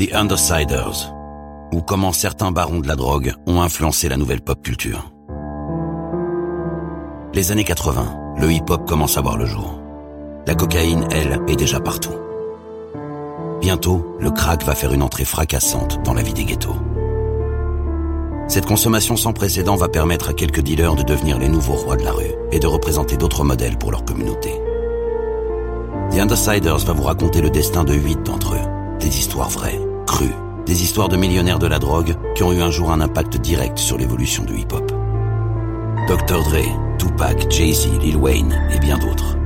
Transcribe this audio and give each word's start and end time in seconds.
The 0.00 0.14
Undersiders, 0.14 1.12
ou 1.72 1.82
comment 1.82 2.12
certains 2.12 2.52
barons 2.52 2.80
de 2.80 2.88
la 2.88 2.96
drogue 2.96 3.34
ont 3.46 3.60
influencé 3.60 4.08
la 4.08 4.16
nouvelle 4.16 4.40
pop 4.40 4.62
culture. 4.62 5.12
Les 7.34 7.52
années 7.52 7.64
80, 7.64 8.36
le 8.38 8.50
hip-hop 8.50 8.88
commence 8.88 9.18
à 9.18 9.20
voir 9.20 9.36
le 9.36 9.44
jour. 9.44 9.78
La 10.46 10.54
cocaïne, 10.54 11.06
elle, 11.10 11.42
est 11.48 11.56
déjà 11.56 11.80
partout. 11.80 12.14
Bientôt, 13.60 14.16
le 14.18 14.30
crack 14.30 14.64
va 14.64 14.74
faire 14.74 14.94
une 14.94 15.02
entrée 15.02 15.26
fracassante 15.26 16.02
dans 16.02 16.14
la 16.14 16.22
vie 16.22 16.32
des 16.32 16.46
ghettos. 16.46 16.78
Cette 18.48 18.64
consommation 18.64 19.18
sans 19.18 19.34
précédent 19.34 19.76
va 19.76 19.88
permettre 19.88 20.30
à 20.30 20.32
quelques 20.32 20.62
dealers 20.62 20.94
de 20.94 21.02
devenir 21.02 21.38
les 21.38 21.50
nouveaux 21.50 21.74
rois 21.74 21.96
de 21.96 22.04
la 22.04 22.12
rue 22.12 22.32
et 22.52 22.58
de 22.58 22.66
représenter 22.66 23.18
d'autres 23.18 23.44
modèles 23.44 23.76
pour 23.76 23.90
leur 23.90 24.06
communauté. 24.06 24.54
The 26.10 26.20
Undersiders 26.20 26.86
va 26.86 26.94
vous 26.94 27.02
raconter 27.02 27.42
le 27.42 27.50
destin 27.50 27.84
de 27.84 27.92
huit 27.92 28.22
d'entre 28.22 28.54
eux. 28.54 28.98
Des 28.98 29.18
histoires 29.18 29.48
vraies, 29.48 29.80
crues, 30.10 30.34
des 30.66 30.82
histoires 30.82 31.08
de 31.08 31.16
millionnaires 31.16 31.60
de 31.60 31.68
la 31.68 31.78
drogue 31.78 32.16
qui 32.34 32.42
ont 32.42 32.52
eu 32.52 32.60
un 32.60 32.70
jour 32.72 32.90
un 32.90 33.00
impact 33.00 33.36
direct 33.36 33.78
sur 33.78 33.96
l'évolution 33.96 34.42
du 34.42 34.58
hip-hop. 34.58 34.90
Dr. 36.08 36.42
Dre, 36.42 36.96
Tupac, 36.98 37.48
Jay-Z, 37.48 38.00
Lil 38.00 38.16
Wayne 38.16 38.60
et 38.74 38.80
bien 38.80 38.98
d'autres. 38.98 39.36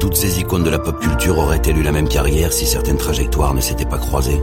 Toutes 0.00 0.16
ces 0.16 0.40
icônes 0.40 0.64
de 0.64 0.70
la 0.70 0.80
pop 0.80 0.98
culture 0.98 1.38
auraient-elles 1.38 1.78
eu 1.78 1.84
la 1.84 1.92
même 1.92 2.08
carrière 2.08 2.52
si 2.52 2.66
certaines 2.66 2.96
trajectoires 2.96 3.54
ne 3.54 3.60
s'étaient 3.60 3.84
pas 3.84 3.98
croisées? 3.98 4.42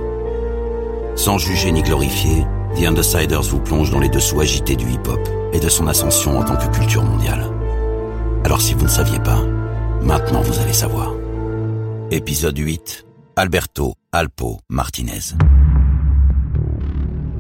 Sans 1.15 1.37
juger 1.37 1.73
ni 1.73 1.81
glorifier, 1.81 2.45
The 2.77 2.85
Undersiders 2.87 3.41
vous 3.41 3.59
plonge 3.59 3.91
dans 3.91 3.99
les 3.99 4.07
dessous 4.07 4.39
agités 4.39 4.77
du 4.77 4.89
hip-hop 4.89 5.19
et 5.51 5.59
de 5.59 5.67
son 5.67 5.87
ascension 5.87 6.39
en 6.39 6.45
tant 6.45 6.55
que 6.55 6.73
culture 6.77 7.03
mondiale. 7.03 7.43
Alors 8.45 8.61
si 8.61 8.73
vous 8.73 8.83
ne 8.83 8.89
saviez 8.89 9.19
pas, 9.19 9.43
maintenant 10.01 10.41
vous 10.41 10.59
allez 10.59 10.73
savoir. 10.73 11.13
Épisode 12.09 12.57
8. 12.57 13.05
Alberto 13.35 13.95
Alpo 14.17 14.59
Martinez. 14.67 15.35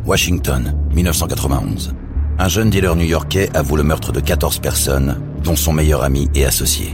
Washington, 0.05 0.77
1991. 0.93 1.95
Un 2.37 2.47
jeune 2.49 2.69
dealer 2.69 2.95
new-yorkais 2.95 3.49
avoue 3.55 3.77
le 3.77 3.81
meurtre 3.81 4.11
de 4.11 4.19
14 4.19 4.59
personnes, 4.59 5.19
dont 5.43 5.55
son 5.55 5.73
meilleur 5.73 6.03
ami 6.03 6.29
et 6.35 6.45
associé. 6.45 6.91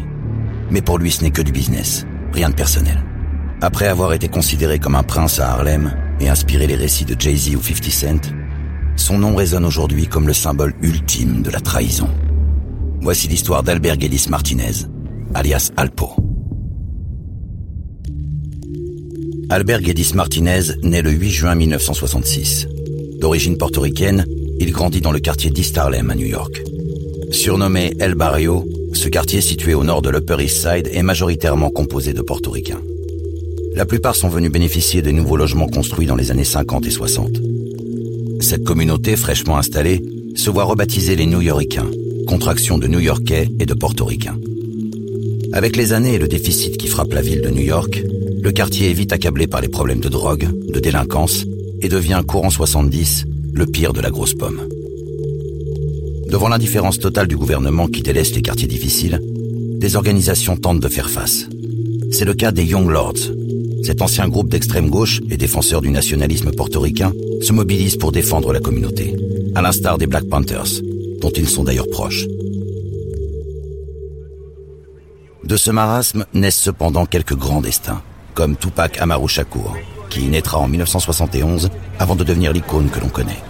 Mais 0.71 0.81
pour 0.81 0.99
lui, 0.99 1.11
ce 1.11 1.21
n'est 1.21 1.31
que 1.31 1.41
du 1.41 1.51
business, 1.51 2.05
rien 2.31 2.49
de 2.49 2.55
personnel. 2.55 3.03
Après 3.61 3.89
avoir 3.89 4.13
été 4.13 4.29
considéré 4.29 4.79
comme 4.79 4.95
un 4.95 5.03
prince 5.03 5.41
à 5.41 5.51
Harlem 5.51 5.93
et 6.21 6.29
inspiré 6.29 6.65
les 6.65 6.75
récits 6.75 7.03
de 7.03 7.19
Jay-Z 7.19 7.53
ou 7.53 7.61
50 7.61 7.91
Cent, 7.91 8.31
son 8.95 9.17
nom 9.17 9.35
résonne 9.35 9.65
aujourd'hui 9.65 10.07
comme 10.07 10.27
le 10.27 10.33
symbole 10.33 10.75
ultime 10.81 11.41
de 11.41 11.49
la 11.49 11.59
trahison. 11.59 12.09
Voici 13.01 13.27
l'histoire 13.27 13.63
d'Albert 13.63 13.99
Gedis 13.99 14.27
Martinez, 14.29 14.87
alias 15.33 15.73
Alpo. 15.75 16.15
Albert 19.53 19.83
Gedis 19.83 20.13
Martinez 20.15 20.61
naît 20.81 21.03
le 21.03 21.11
8 21.11 21.29
juin 21.29 21.53
1966. 21.53 22.67
D'origine 23.19 23.55
portoricaine, 23.55 24.25
il 24.59 24.71
grandit 24.71 24.99
dans 24.99 25.11
le 25.11 25.19
quartier 25.19 25.51
d'East 25.51 25.77
Harlem 25.77 26.09
à 26.09 26.15
New 26.15 26.25
York. 26.25 26.63
Surnommé 27.29 27.93
El 27.99 28.15
Barrio, 28.15 28.65
ce 28.93 29.09
quartier 29.09 29.41
situé 29.41 29.75
au 29.75 29.83
nord 29.83 30.01
de 30.01 30.09
l'Upper 30.09 30.37
East 30.43 30.57
Side 30.57 30.89
est 30.91 31.03
majoritairement 31.03 31.69
composé 31.69 32.13
de 32.13 32.23
portoricains. 32.23 32.81
La 33.75 33.85
plupart 33.85 34.15
sont 34.15 34.27
venus 34.27 34.51
bénéficier 34.51 35.03
des 35.03 35.13
nouveaux 35.13 35.37
logements 35.37 35.69
construits 35.69 36.07
dans 36.07 36.15
les 36.15 36.31
années 36.31 36.43
50 36.43 36.87
et 36.87 36.89
60. 36.89 37.39
Cette 38.39 38.63
communauté 38.63 39.15
fraîchement 39.15 39.59
installée 39.59 40.01
se 40.35 40.49
voit 40.49 40.63
rebaptiser 40.63 41.15
les 41.15 41.27
New 41.27 41.41
Yorkiens, 41.41 41.91
contraction 42.25 42.79
de 42.79 42.87
New-Yorkais 42.87 43.49
et 43.59 43.67
de 43.67 43.73
Portoricains. 43.75 44.39
Avec 45.51 45.75
les 45.75 45.93
années 45.93 46.15
et 46.15 46.19
le 46.19 46.27
déficit 46.27 46.75
qui 46.77 46.87
frappe 46.87 47.13
la 47.13 47.21
ville 47.21 47.43
de 47.43 47.51
New 47.51 47.61
York, 47.61 48.03
le 48.43 48.51
quartier 48.51 48.89
est 48.89 48.93
vite 48.93 49.13
accablé 49.13 49.47
par 49.47 49.61
les 49.61 49.69
problèmes 49.69 50.01
de 50.01 50.09
drogue, 50.09 50.49
de 50.67 50.79
délinquance, 50.81 51.45
et 51.79 51.87
devient 51.87 52.21
courant 52.27 52.49
70 52.49 53.25
le 53.53 53.65
pire 53.65 53.93
de 53.93 54.01
la 54.01 54.09
grosse 54.09 54.33
pomme. 54.33 54.59
Devant 56.27 56.49
l'indifférence 56.49 56.99
totale 56.99 57.27
du 57.27 57.37
gouvernement 57.37 57.87
qui 57.87 58.01
délaisse 58.01 58.35
les 58.35 58.41
quartiers 58.41 58.67
difficiles, 58.67 59.21
des 59.23 59.95
organisations 59.95 60.57
tentent 60.57 60.81
de 60.81 60.89
faire 60.89 61.09
face. 61.09 61.47
C'est 62.11 62.25
le 62.25 62.33
cas 62.33 62.51
des 62.51 62.65
Young 62.65 62.89
Lords. 62.89 63.31
Cet 63.81 64.01
ancien 64.01 64.27
groupe 64.27 64.49
d'extrême 64.49 64.89
gauche 64.89 65.21
et 65.29 65.37
défenseurs 65.37 65.81
du 65.81 65.89
nationalisme 65.89 66.51
portoricain 66.51 67.13
se 67.41 67.53
mobilise 67.53 67.95
pour 67.95 68.11
défendre 68.11 68.51
la 68.51 68.59
communauté, 68.59 69.15
à 69.55 69.61
l'instar 69.61 69.97
des 69.97 70.07
Black 70.07 70.25
Panthers, 70.25 70.81
dont 71.21 71.31
ils 71.31 71.47
sont 71.47 71.63
d'ailleurs 71.63 71.89
proches. 71.89 72.25
De 75.45 75.55
ce 75.55 75.71
marasme 75.71 76.25
naissent 76.33 76.59
cependant 76.59 77.05
quelques 77.05 77.35
grands 77.35 77.61
destins 77.61 78.01
comme 78.33 78.55
Tupac 78.55 78.99
Amaru 78.99 79.27
Shakur, 79.27 79.75
qui 80.09 80.27
naîtra 80.27 80.59
en 80.59 80.67
1971 80.67 81.69
avant 81.99 82.15
de 82.15 82.23
devenir 82.23 82.53
l'icône 82.53 82.89
que 82.89 82.99
l'on 82.99 83.09
connaît. 83.09 83.41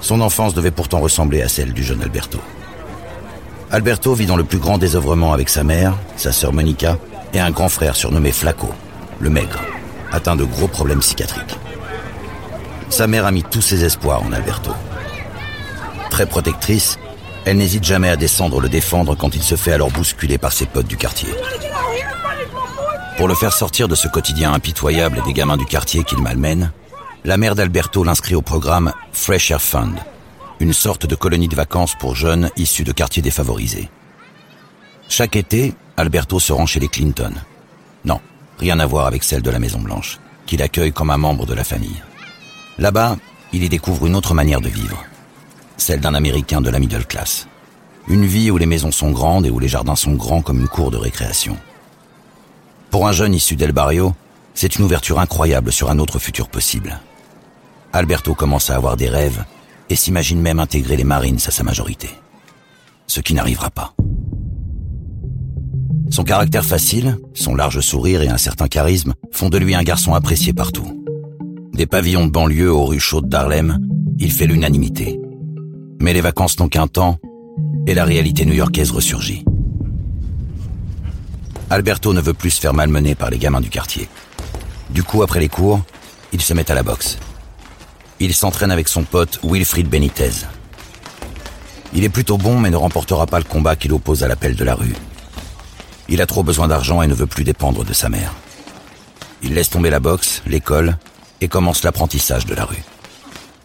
Son 0.00 0.20
enfance 0.20 0.54
devait 0.54 0.70
pourtant 0.70 1.00
ressembler 1.00 1.42
à 1.42 1.48
celle 1.48 1.72
du 1.72 1.82
jeune 1.82 2.02
Alberto. 2.02 2.38
Alberto 3.70 4.14
vit 4.14 4.26
dans 4.26 4.36
le 4.36 4.44
plus 4.44 4.58
grand 4.58 4.78
désœuvrement 4.78 5.32
avec 5.32 5.48
sa 5.48 5.62
mère, 5.62 5.94
sa 6.16 6.32
sœur 6.32 6.52
Monica 6.52 6.98
et 7.32 7.40
un 7.40 7.50
grand 7.50 7.68
frère 7.68 7.94
surnommé 7.94 8.32
Flaco, 8.32 8.70
le 9.20 9.30
maigre, 9.30 9.60
atteint 10.10 10.36
de 10.36 10.44
gros 10.44 10.68
problèmes 10.68 11.00
psychiatriques. 11.00 11.56
Sa 12.88 13.06
mère 13.06 13.26
a 13.26 13.30
mis 13.30 13.44
tous 13.44 13.62
ses 13.62 13.84
espoirs 13.84 14.22
en 14.24 14.32
Alberto. 14.32 14.72
Très 16.10 16.26
protectrice, 16.26 16.98
elle 17.44 17.58
n'hésite 17.58 17.84
jamais 17.84 18.08
à 18.08 18.16
descendre 18.16 18.60
le 18.60 18.68
défendre 18.68 19.14
quand 19.14 19.34
il 19.36 19.42
se 19.42 19.54
fait 19.54 19.72
alors 19.72 19.90
bousculer 19.90 20.38
par 20.38 20.52
ses 20.52 20.66
potes 20.66 20.88
du 20.88 20.96
quartier. 20.96 21.28
Pour 23.20 23.28
le 23.28 23.34
faire 23.34 23.52
sortir 23.52 23.86
de 23.86 23.94
ce 23.94 24.08
quotidien 24.08 24.54
impitoyable 24.54 25.22
des 25.26 25.34
gamins 25.34 25.58
du 25.58 25.66
quartier 25.66 26.04
qu'il 26.04 26.22
malmène, 26.22 26.72
la 27.24 27.36
mère 27.36 27.54
d'Alberto 27.54 28.02
l'inscrit 28.02 28.34
au 28.34 28.40
programme 28.40 28.94
Fresh 29.12 29.50
Air 29.50 29.60
Fund, 29.60 29.94
une 30.58 30.72
sorte 30.72 31.04
de 31.04 31.14
colonie 31.14 31.46
de 31.46 31.54
vacances 31.54 31.94
pour 32.00 32.16
jeunes 32.16 32.48
issus 32.56 32.82
de 32.82 32.92
quartiers 32.92 33.20
défavorisés. 33.20 33.90
Chaque 35.10 35.36
été, 35.36 35.74
Alberto 35.98 36.40
se 36.40 36.54
rend 36.54 36.64
chez 36.64 36.80
les 36.80 36.88
Clinton. 36.88 37.34
Non, 38.06 38.22
rien 38.58 38.80
à 38.80 38.86
voir 38.86 39.04
avec 39.04 39.22
celle 39.22 39.42
de 39.42 39.50
la 39.50 39.58
Maison 39.58 39.80
Blanche, 39.80 40.18
qu'il 40.46 40.62
accueille 40.62 40.94
comme 40.94 41.10
un 41.10 41.18
membre 41.18 41.44
de 41.44 41.52
la 41.52 41.62
famille. 41.62 42.02
Là-bas, 42.78 43.18
il 43.52 43.62
y 43.62 43.68
découvre 43.68 44.06
une 44.06 44.16
autre 44.16 44.32
manière 44.32 44.62
de 44.62 44.70
vivre, 44.70 45.04
celle 45.76 46.00
d'un 46.00 46.14
Américain 46.14 46.62
de 46.62 46.70
la 46.70 46.78
middle 46.78 47.04
class. 47.04 47.48
Une 48.08 48.24
vie 48.24 48.50
où 48.50 48.56
les 48.56 48.64
maisons 48.64 48.92
sont 48.92 49.10
grandes 49.10 49.44
et 49.44 49.50
où 49.50 49.58
les 49.58 49.68
jardins 49.68 49.94
sont 49.94 50.14
grands 50.14 50.40
comme 50.40 50.60
une 50.60 50.68
cour 50.68 50.90
de 50.90 50.96
récréation. 50.96 51.58
Pour 52.90 53.06
un 53.06 53.12
jeune 53.12 53.34
issu 53.34 53.54
d'El 53.54 53.72
Barrio, 53.72 54.14
c'est 54.54 54.76
une 54.76 54.84
ouverture 54.84 55.20
incroyable 55.20 55.72
sur 55.72 55.90
un 55.90 55.98
autre 56.00 56.18
futur 56.18 56.48
possible. 56.48 56.98
Alberto 57.92 58.34
commence 58.34 58.68
à 58.68 58.76
avoir 58.76 58.96
des 58.96 59.08
rêves 59.08 59.44
et 59.88 59.96
s'imagine 59.96 60.40
même 60.40 60.58
intégrer 60.58 60.96
les 60.96 61.04
Marines 61.04 61.38
à 61.46 61.50
sa 61.50 61.62
majorité. 61.62 62.10
Ce 63.06 63.20
qui 63.20 63.34
n'arrivera 63.34 63.70
pas. 63.70 63.94
Son 66.10 66.24
caractère 66.24 66.64
facile, 66.64 67.18
son 67.32 67.54
large 67.54 67.80
sourire 67.80 68.22
et 68.22 68.28
un 68.28 68.38
certain 68.38 68.66
charisme 68.66 69.14
font 69.30 69.48
de 69.48 69.58
lui 69.58 69.76
un 69.76 69.84
garçon 69.84 70.14
apprécié 70.14 70.52
partout. 70.52 71.04
Des 71.72 71.86
pavillons 71.86 72.26
de 72.26 72.32
banlieue 72.32 72.72
aux 72.72 72.86
rues 72.86 72.98
chaudes 72.98 73.28
d'Harlem, 73.28 73.78
il 74.18 74.32
fait 74.32 74.46
l'unanimité. 74.46 75.20
Mais 76.00 76.12
les 76.12 76.20
vacances 76.20 76.58
n'ont 76.58 76.68
qu'un 76.68 76.88
temps 76.88 77.18
et 77.86 77.94
la 77.94 78.04
réalité 78.04 78.44
new-yorkaise 78.44 78.90
ressurgit. 78.90 79.44
Alberto 81.70 82.12
ne 82.12 82.20
veut 82.20 82.34
plus 82.34 82.50
se 82.50 82.60
faire 82.60 82.74
malmener 82.74 83.14
par 83.14 83.30
les 83.30 83.38
gamins 83.38 83.60
du 83.60 83.70
quartier. 83.70 84.08
Du 84.90 85.04
coup, 85.04 85.22
après 85.22 85.38
les 85.38 85.48
cours, 85.48 85.80
il 86.32 86.42
se 86.42 86.52
met 86.52 86.68
à 86.68 86.74
la 86.74 86.82
boxe. 86.82 87.16
Il 88.18 88.34
s'entraîne 88.34 88.72
avec 88.72 88.88
son 88.88 89.04
pote 89.04 89.38
Wilfried 89.44 89.88
Benitez. 89.88 90.32
Il 91.92 92.02
est 92.02 92.08
plutôt 92.08 92.38
bon 92.38 92.58
mais 92.58 92.70
ne 92.70 92.76
remportera 92.76 93.26
pas 93.26 93.38
le 93.38 93.44
combat 93.44 93.76
qu'il 93.76 93.92
oppose 93.92 94.24
à 94.24 94.28
l'appel 94.28 94.56
de 94.56 94.64
la 94.64 94.74
rue. 94.74 94.94
Il 96.08 96.20
a 96.20 96.26
trop 96.26 96.42
besoin 96.42 96.66
d'argent 96.66 97.02
et 97.02 97.06
ne 97.06 97.14
veut 97.14 97.28
plus 97.28 97.44
dépendre 97.44 97.84
de 97.84 97.92
sa 97.92 98.08
mère. 98.08 98.34
Il 99.42 99.54
laisse 99.54 99.70
tomber 99.70 99.90
la 99.90 100.00
boxe, 100.00 100.42
l'école 100.46 100.98
et 101.40 101.46
commence 101.46 101.84
l'apprentissage 101.84 102.46
de 102.46 102.54
la 102.54 102.64
rue. 102.64 102.82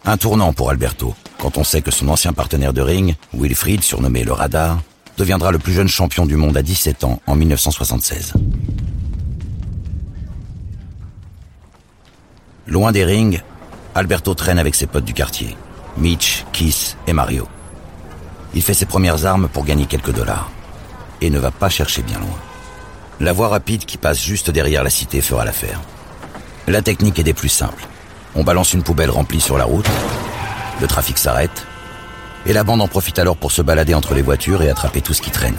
Un 0.04 0.16
tournant 0.16 0.52
pour 0.52 0.70
Alberto, 0.70 1.16
quand 1.38 1.58
on 1.58 1.64
sait 1.64 1.82
que 1.82 1.90
son 1.90 2.08
ancien 2.08 2.32
partenaire 2.32 2.72
de 2.72 2.82
ring, 2.82 3.16
Wilfried, 3.34 3.82
surnommé 3.82 4.22
le 4.22 4.32
Radar, 4.32 4.78
deviendra 5.16 5.50
le 5.50 5.58
plus 5.58 5.72
jeune 5.72 5.88
champion 5.88 6.26
du 6.26 6.36
monde 6.36 6.56
à 6.56 6.62
17 6.62 7.04
ans 7.04 7.20
en 7.26 7.36
1976. 7.36 8.34
Loin 12.66 12.92
des 12.92 13.04
rings, 13.04 13.40
Alberto 13.94 14.34
traîne 14.34 14.58
avec 14.58 14.74
ses 14.74 14.86
potes 14.86 15.04
du 15.04 15.14
quartier, 15.14 15.56
Mitch, 15.96 16.44
Kiss 16.52 16.96
et 17.06 17.12
Mario. 17.12 17.48
Il 18.54 18.62
fait 18.62 18.74
ses 18.74 18.86
premières 18.86 19.24
armes 19.24 19.48
pour 19.48 19.64
gagner 19.64 19.86
quelques 19.86 20.12
dollars 20.12 20.50
et 21.20 21.30
ne 21.30 21.38
va 21.38 21.50
pas 21.50 21.68
chercher 21.68 22.02
bien 22.02 22.18
loin. 22.18 22.38
La 23.20 23.32
voie 23.32 23.48
rapide 23.48 23.84
qui 23.86 23.96
passe 23.96 24.22
juste 24.22 24.50
derrière 24.50 24.84
la 24.84 24.90
cité 24.90 25.20
fera 25.20 25.44
l'affaire. 25.44 25.80
La 26.66 26.82
technique 26.82 27.18
est 27.18 27.24
des 27.24 27.32
plus 27.32 27.48
simples. 27.48 27.86
On 28.34 28.44
balance 28.44 28.74
une 28.74 28.82
poubelle 28.82 29.10
remplie 29.10 29.40
sur 29.40 29.56
la 29.56 29.64
route, 29.64 29.88
le 30.80 30.86
trafic 30.86 31.16
s'arrête, 31.16 31.66
et 32.46 32.52
la 32.52 32.64
bande 32.64 32.80
en 32.80 32.88
profite 32.88 33.18
alors 33.18 33.36
pour 33.36 33.52
se 33.52 33.62
balader 33.62 33.94
entre 33.94 34.14
les 34.14 34.22
voitures 34.22 34.62
et 34.62 34.70
attraper 34.70 35.00
tout 35.00 35.14
ce 35.14 35.22
qui 35.22 35.30
traîne. 35.30 35.56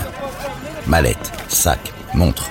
Mallettes, 0.88 1.32
sacs, 1.48 1.94
montres. 2.14 2.50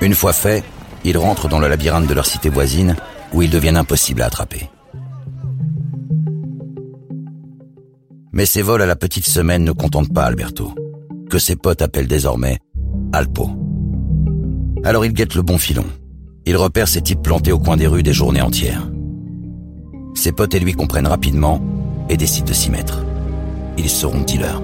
Une 0.00 0.14
fois 0.14 0.32
fait, 0.32 0.64
ils 1.04 1.18
rentrent 1.18 1.48
dans 1.48 1.58
le 1.58 1.68
labyrinthe 1.68 2.06
de 2.06 2.14
leur 2.14 2.26
cité 2.26 2.48
voisine 2.48 2.96
où 3.32 3.42
ils 3.42 3.50
deviennent 3.50 3.76
impossibles 3.76 4.22
à 4.22 4.26
attraper. 4.26 4.70
Mais 8.32 8.46
ces 8.46 8.62
vols 8.62 8.82
à 8.82 8.86
la 8.86 8.96
petite 8.96 9.26
semaine 9.26 9.64
ne 9.64 9.72
contentent 9.72 10.12
pas 10.12 10.24
Alberto, 10.24 10.74
que 11.30 11.38
ses 11.38 11.56
potes 11.56 11.82
appellent 11.82 12.08
désormais 12.08 12.58
Alpo. 13.12 13.50
Alors 14.84 15.04
il 15.04 15.12
guette 15.12 15.34
le 15.34 15.42
bon 15.42 15.58
filon. 15.58 15.86
Il 16.44 16.56
repère 16.56 16.86
ces 16.86 17.00
types 17.02 17.22
plantés 17.22 17.52
au 17.52 17.58
coin 17.58 17.76
des 17.76 17.86
rues 17.86 18.02
des 18.02 18.12
journées 18.12 18.42
entières. 18.42 18.88
Ses 20.14 20.32
potes 20.32 20.54
et 20.54 20.60
lui 20.60 20.74
comprennent 20.74 21.06
rapidement 21.06 21.60
et 22.08 22.16
décident 22.16 22.46
de 22.46 22.52
s'y 22.52 22.70
mettre. 22.70 23.04
Ils 23.78 23.90
seront 23.90 24.20
dealers. 24.20 24.60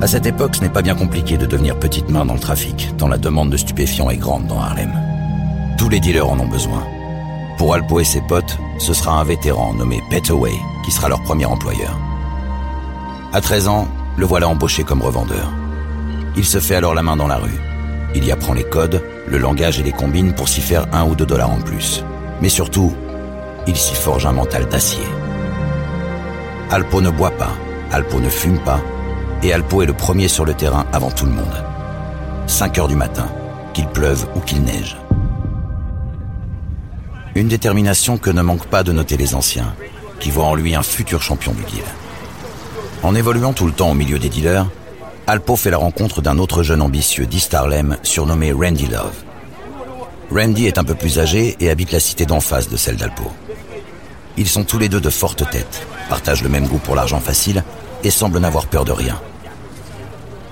À 0.00 0.06
cette 0.06 0.26
époque, 0.26 0.54
ce 0.54 0.60
n'est 0.60 0.68
pas 0.68 0.82
bien 0.82 0.94
compliqué 0.94 1.36
de 1.36 1.46
devenir 1.46 1.78
petite 1.78 2.08
main 2.08 2.24
dans 2.24 2.34
le 2.34 2.40
trafic, 2.40 2.94
tant 2.98 3.08
la 3.08 3.18
demande 3.18 3.50
de 3.50 3.56
stupéfiants 3.56 4.10
est 4.10 4.16
grande 4.16 4.46
dans 4.46 4.60
Harlem. 4.60 4.92
Tous 5.76 5.88
les 5.88 5.98
dealers 5.98 6.30
en 6.30 6.38
ont 6.38 6.46
besoin. 6.46 6.84
Pour 7.58 7.74
Alpo 7.74 7.98
et 7.98 8.04
ses 8.04 8.20
potes, 8.20 8.56
ce 8.78 8.94
sera 8.94 9.18
un 9.18 9.24
vétéran 9.24 9.74
nommé 9.74 10.00
Petaway 10.10 10.54
qui 10.84 10.92
sera 10.92 11.08
leur 11.08 11.20
premier 11.22 11.46
employeur. 11.46 11.98
À 13.32 13.40
13 13.40 13.66
ans, 13.68 13.88
le 14.16 14.24
voilà 14.24 14.48
embauché 14.48 14.84
comme 14.84 15.02
revendeur. 15.02 15.52
Il 16.36 16.44
se 16.44 16.60
fait 16.60 16.76
alors 16.76 16.94
la 16.94 17.02
main 17.02 17.16
dans 17.16 17.26
la 17.26 17.36
rue. 17.36 17.58
Il 18.14 18.24
y 18.24 18.30
apprend 18.30 18.54
les 18.54 18.64
codes, 18.64 19.02
le 19.26 19.38
langage 19.38 19.80
et 19.80 19.82
les 19.82 19.92
combines 19.92 20.32
pour 20.32 20.48
s'y 20.48 20.60
faire 20.60 20.86
un 20.92 21.04
ou 21.04 21.16
deux 21.16 21.26
dollars 21.26 21.50
en 21.50 21.60
plus. 21.60 22.04
Mais 22.40 22.48
surtout, 22.48 22.94
il 23.66 23.76
s'y 23.76 23.94
forge 23.94 24.26
un 24.26 24.32
mental 24.32 24.66
d'acier. 24.68 25.04
Alpo 26.70 27.00
ne 27.00 27.08
boit 27.08 27.30
pas, 27.30 27.52
Alpo 27.92 28.20
ne 28.20 28.28
fume 28.28 28.58
pas, 28.58 28.80
et 29.42 29.54
Alpo 29.54 29.80
est 29.80 29.86
le 29.86 29.94
premier 29.94 30.28
sur 30.28 30.44
le 30.44 30.52
terrain 30.52 30.84
avant 30.92 31.10
tout 31.10 31.24
le 31.24 31.32
monde. 31.32 31.64
5 32.46 32.76
heures 32.76 32.88
du 32.88 32.94
matin, 32.94 33.26
qu'il 33.72 33.86
pleuve 33.86 34.26
ou 34.36 34.40
qu'il 34.40 34.62
neige. 34.62 34.98
Une 37.34 37.48
détermination 37.48 38.18
que 38.18 38.28
ne 38.28 38.42
manquent 38.42 38.66
pas 38.66 38.82
de 38.82 38.92
noter 38.92 39.16
les 39.16 39.34
anciens, 39.34 39.74
qui 40.20 40.30
voient 40.30 40.44
en 40.44 40.54
lui 40.54 40.74
un 40.74 40.82
futur 40.82 41.22
champion 41.22 41.52
du 41.52 41.62
deal. 41.62 41.84
En 43.02 43.14
évoluant 43.14 43.54
tout 43.54 43.66
le 43.66 43.72
temps 43.72 43.92
au 43.92 43.94
milieu 43.94 44.18
des 44.18 44.28
dealers, 44.28 44.66
Alpo 45.26 45.56
fait 45.56 45.70
la 45.70 45.78
rencontre 45.78 46.20
d'un 46.20 46.36
autre 46.36 46.62
jeune 46.62 46.82
ambitieux 46.82 47.26
d'East 47.26 47.54
Harlem 47.54 47.96
surnommé 48.02 48.52
Randy 48.52 48.88
Love. 48.88 49.24
Randy 50.30 50.66
est 50.66 50.76
un 50.76 50.84
peu 50.84 50.94
plus 50.94 51.18
âgé 51.18 51.56
et 51.60 51.70
habite 51.70 51.92
la 51.92 52.00
cité 52.00 52.26
d'en 52.26 52.40
face 52.40 52.68
de 52.68 52.76
celle 52.76 52.96
d'Alpo. 52.96 53.24
Ils 54.38 54.46
sont 54.46 54.62
tous 54.62 54.78
les 54.78 54.88
deux 54.88 55.00
de 55.00 55.10
fortes 55.10 55.50
têtes, 55.50 55.84
partagent 56.08 56.44
le 56.44 56.48
même 56.48 56.68
goût 56.68 56.78
pour 56.78 56.94
l'argent 56.94 57.18
facile 57.18 57.64
et 58.04 58.10
semblent 58.10 58.38
n'avoir 58.38 58.66
peur 58.66 58.84
de 58.84 58.92
rien. 58.92 59.20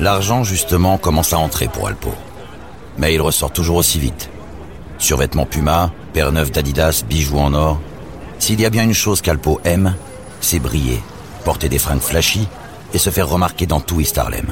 L'argent, 0.01 0.43
justement, 0.43 0.99
commence 0.99 1.33
à 1.33 1.39
entrer 1.39 1.69
pour 1.69 1.87
Alpo. 1.87 2.13
Mais 2.99 3.15
il 3.15 3.21
ressort 3.21 3.53
toujours 3.53 3.77
aussi 3.77 4.01
vite. 4.01 4.29
Survêtements 4.99 5.47
Puma, 5.47 5.93
paire 6.13 6.33
neuve 6.33 6.51
d'Adidas, 6.51 7.05
bijoux 7.09 7.39
en 7.39 7.55
or. 7.55 7.81
S'il 8.41 8.61
y 8.61 8.67
a 8.67 8.71
bien 8.71 8.83
une 8.83 8.93
chose 8.93 9.23
qu'Alpo 9.23 9.61
aime, 9.65 9.95
c'est 10.41 10.59
briller, 10.59 11.01
porter 11.45 11.69
des 11.69 11.79
fringues 11.79 12.01
flashy 12.01 12.49
et 12.93 12.99
se 12.99 13.11
faire 13.11 13.29
remarquer 13.29 13.67
dans 13.67 13.81
tout 13.81 14.01
East 14.01 14.19
Harlem. 14.19 14.49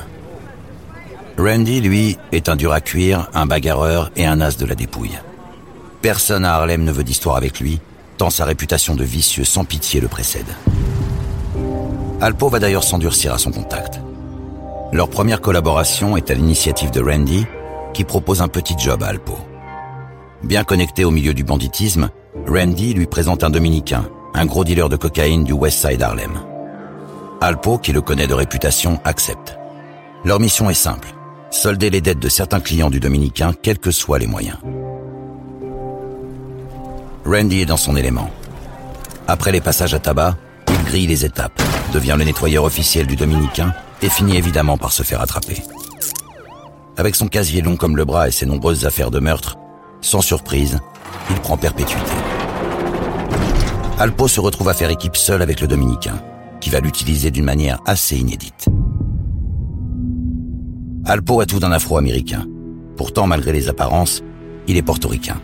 Randy, 1.39 1.81
lui, 1.81 2.19
est 2.31 2.49
un 2.49 2.55
dur 2.55 2.73
à 2.73 2.81
cuire, 2.81 3.29
un 3.35 3.47
bagarreur 3.47 4.13
et 4.15 4.27
un 4.27 4.41
as 4.41 4.57
de 4.57 4.65
la 4.65 4.77
dépouille. 4.77 5.19
Personne 6.03 6.45
à 6.45 6.55
Harlem 6.55 6.85
ne 6.85 6.93
veut 6.93 7.03
d'histoire 7.03 7.37
avec 7.37 7.59
lui, 7.59 7.81
tant 8.17 8.31
sa 8.31 8.45
réputation 8.45 8.95
de 8.95 9.05
vicieux 9.05 9.45
sans 9.45 9.65
pitié 9.65 10.01
le 10.01 10.09
précède. 10.09 10.47
Alpo 12.21 12.49
va 12.49 12.59
d'ailleurs 12.59 12.85
s'endurcir 12.85 13.35
à 13.35 13.39
son 13.39 13.51
contact. 13.51 14.01
Leur 14.93 15.11
première 15.11 15.41
collaboration 15.41 16.17
est 16.17 16.31
à 16.31 16.35
l'initiative 16.35 16.91
de 16.91 17.03
Randy, 17.03 17.47
qui 17.93 18.05
propose 18.05 18.43
un 18.43 18.49
petit 18.49 18.75
job 18.79 19.03
à 19.03 19.09
Alpo. 19.09 19.37
Bien 20.43 20.65
connecté 20.65 21.05
au 21.05 21.11
milieu 21.11 21.35
du 21.35 21.45
banditisme, 21.45 22.11
Randy 22.47 22.95
lui 22.95 23.07
présente 23.07 23.45
un 23.45 23.51
Dominicain, 23.51 24.09
un 24.35 24.47
gros 24.47 24.65
dealer 24.65 24.89
de 24.89 24.97
cocaïne 24.97 25.45
du 25.45 25.53
West 25.53 25.87
Side 25.87 26.03
Harlem. 26.03 26.41
Alpo, 27.41 27.79
qui 27.79 27.93
le 27.93 28.01
connaît 28.01 28.27
de 28.27 28.35
réputation, 28.35 29.01
accepte. 29.05 29.59
Leur 30.25 30.41
mission 30.41 30.71
est 30.71 30.75
simple, 30.75 31.15
solder 31.51 31.91
les 31.91 32.01
dettes 32.01 32.21
de 32.21 32.29
certains 32.29 32.61
clients 32.61 32.91
du 32.91 33.01
Dominicain, 33.01 33.53
quels 33.61 33.79
que 33.79 33.91
soient 33.91 34.19
les 34.19 34.27
moyens. 34.27 34.59
Randy 37.27 37.63
est 37.63 37.67
dans 37.67 37.79
son 37.79 37.97
élément. 37.97 38.31
Après 39.27 39.51
les 39.51 39.63
passages 39.63 39.95
à 39.95 39.99
tabac, 39.99 40.37
il 40.69 40.85
grille 40.85 41.07
les 41.07 41.25
étapes, 41.25 41.61
devient 41.93 42.17
le 42.19 42.25
nettoyeur 42.25 42.65
officiel 42.65 43.07
du 43.07 43.17
Dominicain 43.17 43.73
et 44.03 44.11
finit 44.11 44.37
évidemment 44.37 44.77
par 44.77 44.93
se 44.93 45.03
faire 45.03 45.23
attraper. 45.23 45.63
Avec 46.97 47.15
son 47.17 47.29
casier 47.29 47.63
long 47.63 47.77
comme 47.77 47.97
le 47.97 48.05
bras 48.05 48.29
et 48.29 48.31
ses 48.31 48.47
nombreuses 48.47 48.85
affaires 48.85 49.11
de 49.11 49.21
meurtre, 49.21 49.57
sans 50.03 50.21
surprise, 50.21 50.79
il 51.31 51.37
prend 51.37 51.57
perpétuité. 51.57 52.13
Alpo 53.99 54.29
se 54.29 54.41
retrouve 54.41 54.69
à 54.69 54.75
faire 54.75 54.91
équipe 54.91 55.17
seul 55.17 55.41
avec 55.41 55.61
le 55.61 55.67
Dominicain, 55.67 56.21
qui 56.61 56.69
va 56.69 56.81
l'utiliser 56.81 57.31
d'une 57.31 57.45
manière 57.45 57.81
assez 57.87 58.19
inédite. 58.19 58.67
Alpo 61.07 61.41
a 61.41 61.47
tout 61.47 61.59
d'un 61.59 61.73
afro-américain. 61.73 62.45
Pourtant, 62.97 63.27
malgré 63.27 63.53
les 63.53 63.69
apparences, 63.69 64.23
il 64.67 64.77
est 64.77 64.83
portoricain. 64.83 65.37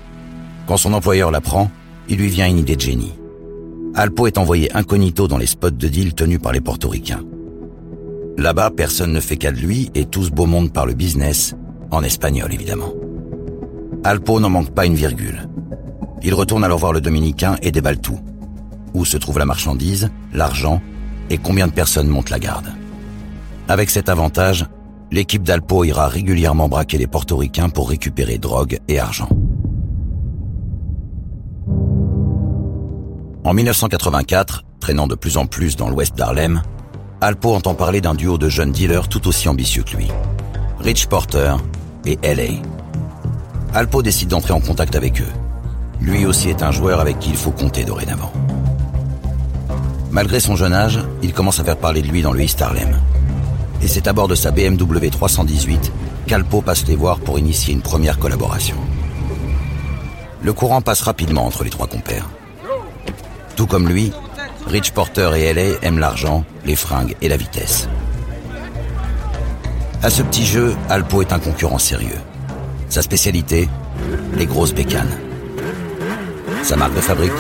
Quand 0.70 0.76
son 0.76 0.93
employeur 0.93 1.32
l'apprend, 1.32 1.69
il 2.08 2.19
lui 2.19 2.28
vient 2.28 2.46
une 2.46 2.58
idée 2.58 2.76
de 2.76 2.81
génie. 2.81 3.19
Alpo 3.96 4.28
est 4.28 4.38
envoyé 4.38 4.70
incognito 4.76 5.26
dans 5.26 5.37
les 5.37 5.49
spots 5.49 5.70
de 5.70 5.88
deal 5.88 6.14
tenus 6.14 6.38
par 6.38 6.52
les 6.52 6.61
portoricains. 6.61 7.25
Là-bas, 8.38 8.70
personne 8.70 9.12
ne 9.12 9.19
fait 9.19 9.37
cas 9.37 9.50
de 9.50 9.56
lui 9.56 9.90
et 9.96 10.05
tous 10.05 10.31
beau 10.31 10.46
monde 10.46 10.72
par 10.72 10.87
le 10.87 10.94
business, 10.94 11.56
en 11.90 12.05
espagnol 12.05 12.55
évidemment. 12.55 12.93
Alpo 14.05 14.38
n'en 14.38 14.49
manque 14.49 14.70
pas 14.70 14.87
une 14.87 14.94
virgule. 14.94 15.49
Il 16.22 16.34
retourne 16.34 16.62
alors 16.62 16.78
voir 16.78 16.93
le 16.93 17.00
dominicain 17.00 17.56
et 17.62 17.72
déballe 17.72 17.99
tout. 17.99 18.20
Où 18.94 19.05
se 19.05 19.17
trouve 19.17 19.40
la 19.40 19.46
marchandise, 19.46 20.12
l'argent 20.32 20.81
et 21.31 21.38
combien 21.38 21.67
de 21.67 21.72
personnes 21.72 22.06
montent 22.06 22.31
la 22.31 22.38
garde. 22.38 22.72
Avec 23.67 23.90
cet 23.90 24.08
avantage, 24.08 24.67
l'équipe 25.11 25.43
d'Alpo 25.43 25.82
ira 25.82 26.06
régulièrement 26.06 26.69
braquer 26.69 26.96
les 26.96 27.08
portoricains 27.08 27.70
pour 27.70 27.88
récupérer 27.88 28.38
drogue 28.38 28.78
et 28.87 29.00
argent. 29.00 29.31
En 33.42 33.54
1984, 33.54 34.64
traînant 34.81 35.06
de 35.06 35.14
plus 35.14 35.38
en 35.38 35.46
plus 35.46 35.75
dans 35.75 35.88
l'ouest 35.88 36.14
d'Harlem, 36.14 36.62
Alpo 37.22 37.54
entend 37.54 37.75
parler 37.75 38.02
d'un 38.02 38.14
duo 38.14 38.37
de 38.37 38.50
jeunes 38.50 38.70
dealers 38.70 39.08
tout 39.08 39.26
aussi 39.28 39.48
ambitieux 39.48 39.82
que 39.82 39.96
lui. 39.96 40.08
Rich 40.78 41.06
Porter 41.06 41.54
et 42.04 42.19
LA. 42.22 42.60
Alpo 43.72 44.02
décide 44.02 44.28
d'entrer 44.28 44.52
en 44.52 44.60
contact 44.60 44.94
avec 44.94 45.22
eux. 45.22 45.32
Lui 46.03 46.26
aussi 46.26 46.50
est 46.50 46.62
un 46.62 46.70
joueur 46.70 47.00
avec 47.00 47.19
qui 47.19 47.31
il 47.31 47.36
faut 47.36 47.50
compter 47.50 47.84
dorénavant. 47.84 48.31
Malgré 50.10 50.38
son 50.38 50.55
jeune 50.55 50.74
âge, 50.74 51.00
il 51.22 51.32
commence 51.32 51.60
à 51.60 51.65
faire 51.65 51.79
parler 51.79 52.03
de 52.03 52.08
lui 52.08 52.20
dans 52.20 52.32
le 52.32 52.43
East 52.43 52.60
Harlem. 52.60 52.94
Et 53.82 53.88
c'est 53.88 54.06
à 54.06 54.12
bord 54.12 54.29
de 54.29 54.34
sa 54.34 54.50
BMW 54.50 55.08
318 55.10 55.93
qu'Alpo 56.26 56.60
passe 56.60 56.86
les 56.86 56.96
voir 56.96 57.19
pour 57.20 57.38
initier 57.38 57.72
une 57.72 57.81
première 57.81 58.19
collaboration. 58.19 58.76
Le 60.43 60.53
courant 60.53 60.82
passe 60.82 61.00
rapidement 61.00 61.46
entre 61.46 61.65
les 61.65 61.70
trois 61.70 61.86
compères. 61.86 62.29
Tout 63.60 63.67
comme 63.67 63.90
lui, 63.90 64.10
Rich 64.69 64.93
Porter 64.93 65.32
et 65.36 65.52
LA 65.52 65.86
aiment 65.86 65.98
l'argent, 65.98 66.46
les 66.64 66.76
fringues 66.76 67.14
et 67.20 67.29
la 67.29 67.36
vitesse. 67.36 67.90
À 70.02 70.08
ce 70.08 70.22
petit 70.22 70.46
jeu, 70.46 70.74
Alpo 70.88 71.20
est 71.20 71.34
un 71.34 71.38
concurrent 71.38 71.76
sérieux. 71.76 72.19
Sa 72.88 73.02
spécialité, 73.02 73.69
les 74.34 74.46
grosses 74.46 74.72
bécanes. 74.72 75.14
Sa 76.62 76.76
marque 76.76 76.94
de 76.94 77.02
fabrique, 77.02 77.34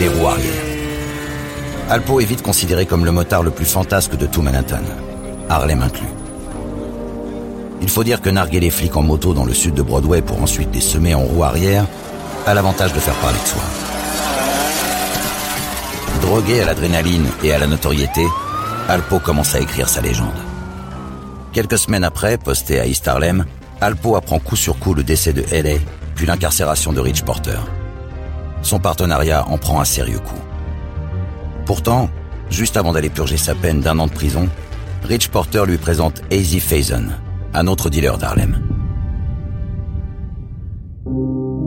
les 0.00 0.08
roues 0.08 0.26
arrière. 0.26 0.64
Alpo 1.90 2.18
est 2.18 2.24
vite 2.24 2.42
considéré 2.42 2.84
comme 2.84 3.04
le 3.04 3.12
motard 3.12 3.44
le 3.44 3.52
plus 3.52 3.64
fantasque 3.64 4.16
de 4.16 4.26
tout 4.26 4.42
Manhattan, 4.42 4.82
Harlem 5.48 5.82
inclus. 5.82 6.08
Il 7.82 7.88
faut 7.88 8.02
dire 8.02 8.20
que 8.20 8.30
narguer 8.30 8.58
les 8.58 8.70
flics 8.70 8.96
en 8.96 9.02
moto 9.02 9.32
dans 9.32 9.44
le 9.44 9.54
sud 9.54 9.74
de 9.74 9.82
Broadway 9.82 10.22
pour 10.22 10.42
ensuite 10.42 10.74
les 10.74 10.80
semer 10.80 11.14
en 11.14 11.22
roue 11.22 11.44
arrière 11.44 11.86
a 12.48 12.52
l'avantage 12.52 12.92
de 12.92 12.98
faire 12.98 13.14
parler 13.14 13.38
de 13.38 13.46
soi. 13.46 13.81
Drogué 16.32 16.62
à 16.62 16.64
l'adrénaline 16.64 17.26
et 17.44 17.52
à 17.52 17.58
la 17.58 17.66
notoriété, 17.66 18.26
Alpo 18.88 19.18
commence 19.18 19.54
à 19.54 19.60
écrire 19.60 19.86
sa 19.86 20.00
légende. 20.00 20.32
Quelques 21.52 21.76
semaines 21.76 22.04
après, 22.04 22.38
posté 22.38 22.80
à 22.80 22.86
East 22.86 23.06
Harlem, 23.06 23.44
Alpo 23.82 24.16
apprend 24.16 24.38
coup 24.38 24.56
sur 24.56 24.78
coup 24.78 24.94
le 24.94 25.02
décès 25.02 25.34
de 25.34 25.42
LA, 25.52 25.78
puis 26.14 26.24
l'incarcération 26.24 26.94
de 26.94 27.00
Rich 27.00 27.24
Porter. 27.24 27.58
Son 28.62 28.78
partenariat 28.78 29.46
en 29.46 29.58
prend 29.58 29.78
un 29.78 29.84
sérieux 29.84 30.20
coup. 30.20 30.40
Pourtant, 31.66 32.08
juste 32.48 32.78
avant 32.78 32.94
d'aller 32.94 33.10
purger 33.10 33.36
sa 33.36 33.54
peine 33.54 33.82
d'un 33.82 33.98
an 33.98 34.06
de 34.06 34.12
prison, 34.12 34.48
Rich 35.04 35.28
Porter 35.28 35.64
lui 35.66 35.76
présente 35.76 36.22
Easy 36.30 36.60
Faison, 36.60 37.08
un 37.52 37.66
autre 37.66 37.90
dealer 37.90 38.16
d'Harlem. 38.16 38.58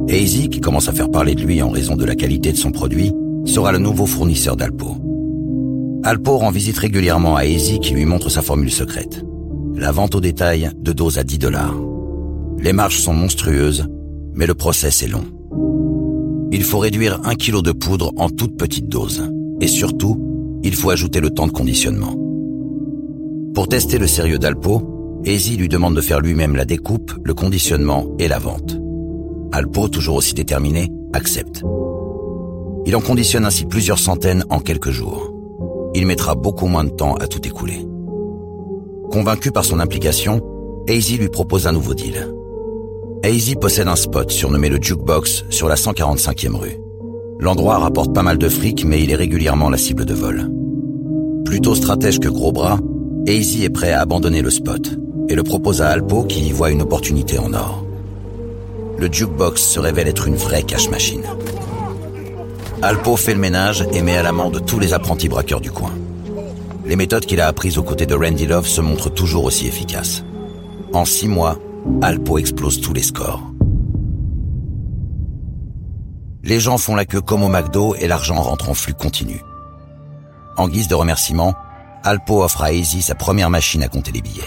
Easy, 0.07 0.49
qui 0.49 0.59
commence 0.59 0.89
à 0.89 0.93
faire 0.93 1.11
parler 1.11 1.35
de 1.35 1.43
lui 1.43 1.61
en 1.61 1.69
raison 1.69 1.95
de 1.95 2.03
la 2.03 2.15
qualité 2.15 2.51
de 2.51 2.57
son 2.57 2.71
produit, 2.71 3.13
sera 3.45 3.71
le 3.71 3.79
nouveau 3.79 4.05
fournisseur 4.05 4.55
d'Alpo. 4.55 4.97
Alpo 6.03 6.37
rend 6.37 6.51
visite 6.51 6.77
régulièrement 6.77 7.35
à 7.35 7.45
Easy 7.45 7.79
qui 7.79 7.93
lui 7.93 8.05
montre 8.05 8.29
sa 8.29 8.41
formule 8.41 8.71
secrète. 8.71 9.23
La 9.75 9.91
vente 9.91 10.15
au 10.15 10.21
détail 10.21 10.69
de 10.79 10.91
doses 10.93 11.17
à 11.17 11.23
10 11.23 11.39
dollars. 11.39 11.75
Les 12.59 12.73
marges 12.73 12.99
sont 12.99 13.13
monstrueuses, 13.13 13.87
mais 14.33 14.45
le 14.45 14.53
process 14.53 15.01
est 15.03 15.07
long. 15.07 15.25
Il 16.51 16.63
faut 16.63 16.79
réduire 16.79 17.19
un 17.23 17.35
kilo 17.35 17.61
de 17.61 17.71
poudre 17.71 18.11
en 18.17 18.29
toute 18.29 18.57
petite 18.57 18.87
dose. 18.87 19.29
Et 19.61 19.67
surtout, 19.67 20.59
il 20.63 20.75
faut 20.75 20.89
ajouter 20.89 21.19
le 21.19 21.29
temps 21.29 21.47
de 21.47 21.51
conditionnement. 21.51 22.15
Pour 23.53 23.67
tester 23.67 23.97
le 23.97 24.07
sérieux 24.07 24.39
d'Alpo, 24.39 25.21
Easy 25.25 25.57
lui 25.57 25.69
demande 25.69 25.95
de 25.95 26.01
faire 26.01 26.21
lui-même 26.21 26.55
la 26.55 26.65
découpe, 26.65 27.13
le 27.23 27.33
conditionnement 27.33 28.05
et 28.19 28.27
la 28.27 28.37
vente. 28.37 28.77
Alpo, 29.51 29.87
toujours 29.87 30.17
aussi 30.17 30.33
déterminé, 30.33 30.91
accepte. 31.13 31.63
Il 32.85 32.95
en 32.95 33.01
conditionne 33.01 33.45
ainsi 33.45 33.65
plusieurs 33.65 33.97
centaines 33.97 34.45
en 34.49 34.59
quelques 34.59 34.91
jours. 34.91 35.33
Il 35.95 36.05
mettra 36.05 36.35
beaucoup 36.35 36.67
moins 36.67 36.83
de 36.83 36.89
temps 36.89 37.15
à 37.15 37.27
tout 37.27 37.45
écouler. 37.47 37.85
Convaincu 39.09 39.51
par 39.51 39.65
son 39.65 39.79
implication, 39.79 40.41
Easy 40.87 41.17
lui 41.17 41.29
propose 41.29 41.65
un 41.65 41.71
nouveau 41.71 41.95
deal. 41.95 42.31
Easy 43.23 43.55
possède 43.55 43.87
un 43.87 43.95
spot 43.95 44.29
surnommé 44.29 44.69
le 44.69 44.77
Jukebox 44.79 45.45
sur 45.49 45.67
la 45.67 45.75
145e 45.75 46.55
rue. 46.55 46.77
L'endroit 47.39 47.79
rapporte 47.79 48.13
pas 48.13 48.21
mal 48.21 48.37
de 48.37 48.49
fric, 48.49 48.85
mais 48.85 49.01
il 49.01 49.11
est 49.11 49.15
régulièrement 49.15 49.69
la 49.69 49.77
cible 49.77 50.05
de 50.05 50.13
vol. 50.13 50.51
Plutôt 51.43 51.73
stratège 51.73 52.19
que 52.19 52.29
gros 52.29 52.51
bras, 52.51 52.79
Easy 53.25 53.63
est 53.63 53.69
prêt 53.69 53.93
à 53.93 54.01
abandonner 54.01 54.43
le 54.43 54.51
spot 54.51 54.95
et 55.27 55.33
le 55.33 55.43
propose 55.43 55.81
à 55.81 55.89
Alpo 55.89 56.23
qui 56.23 56.47
y 56.47 56.51
voit 56.51 56.69
une 56.69 56.83
opportunité 56.83 57.39
en 57.39 57.53
or. 57.53 57.83
Le 58.97 59.11
jukebox 59.11 59.61
se 59.61 59.79
révèle 59.79 60.07
être 60.07 60.27
une 60.27 60.35
vraie 60.35 60.63
cash 60.63 60.89
machine. 60.89 61.23
Alpo 62.81 63.15
fait 63.15 63.33
le 63.33 63.39
ménage 63.39 63.85
et 63.93 64.01
met 64.01 64.17
à 64.17 64.23
l'amende 64.23 64.65
tous 64.65 64.79
les 64.79 64.93
apprentis 64.93 65.29
braqueurs 65.29 65.61
du 65.61 65.71
coin. 65.71 65.91
Les 66.85 66.95
méthodes 66.95 67.25
qu'il 67.25 67.41
a 67.41 67.47
apprises 67.47 67.77
aux 67.77 67.83
côtés 67.83 68.05
de 68.05 68.13
Randy 68.13 68.45
Love 68.45 68.67
se 68.67 68.81
montrent 68.81 69.09
toujours 69.09 69.45
aussi 69.45 69.65
efficaces. 69.65 70.23
En 70.93 71.05
six 71.05 71.27
mois, 71.27 71.57
Alpo 72.01 72.37
explose 72.37 72.81
tous 72.81 72.93
les 72.93 73.01
scores. 73.01 73.41
Les 76.43 76.59
gens 76.59 76.77
font 76.77 76.95
la 76.95 77.05
queue 77.05 77.21
comme 77.21 77.43
au 77.43 77.49
McDo 77.49 77.95
et 77.95 78.07
l'argent 78.07 78.39
rentre 78.41 78.69
en 78.69 78.75
flux 78.75 78.93
continu. 78.93 79.41
En 80.57 80.67
guise 80.67 80.87
de 80.87 80.95
remerciement, 80.95 81.55
Alpo 82.03 82.43
offre 82.43 82.61
à 82.61 82.71
Easy 82.71 83.01
sa 83.01 83.15
première 83.15 83.49
machine 83.49 83.81
à 83.81 83.87
compter 83.87 84.11
les 84.11 84.21
billets. 84.21 84.43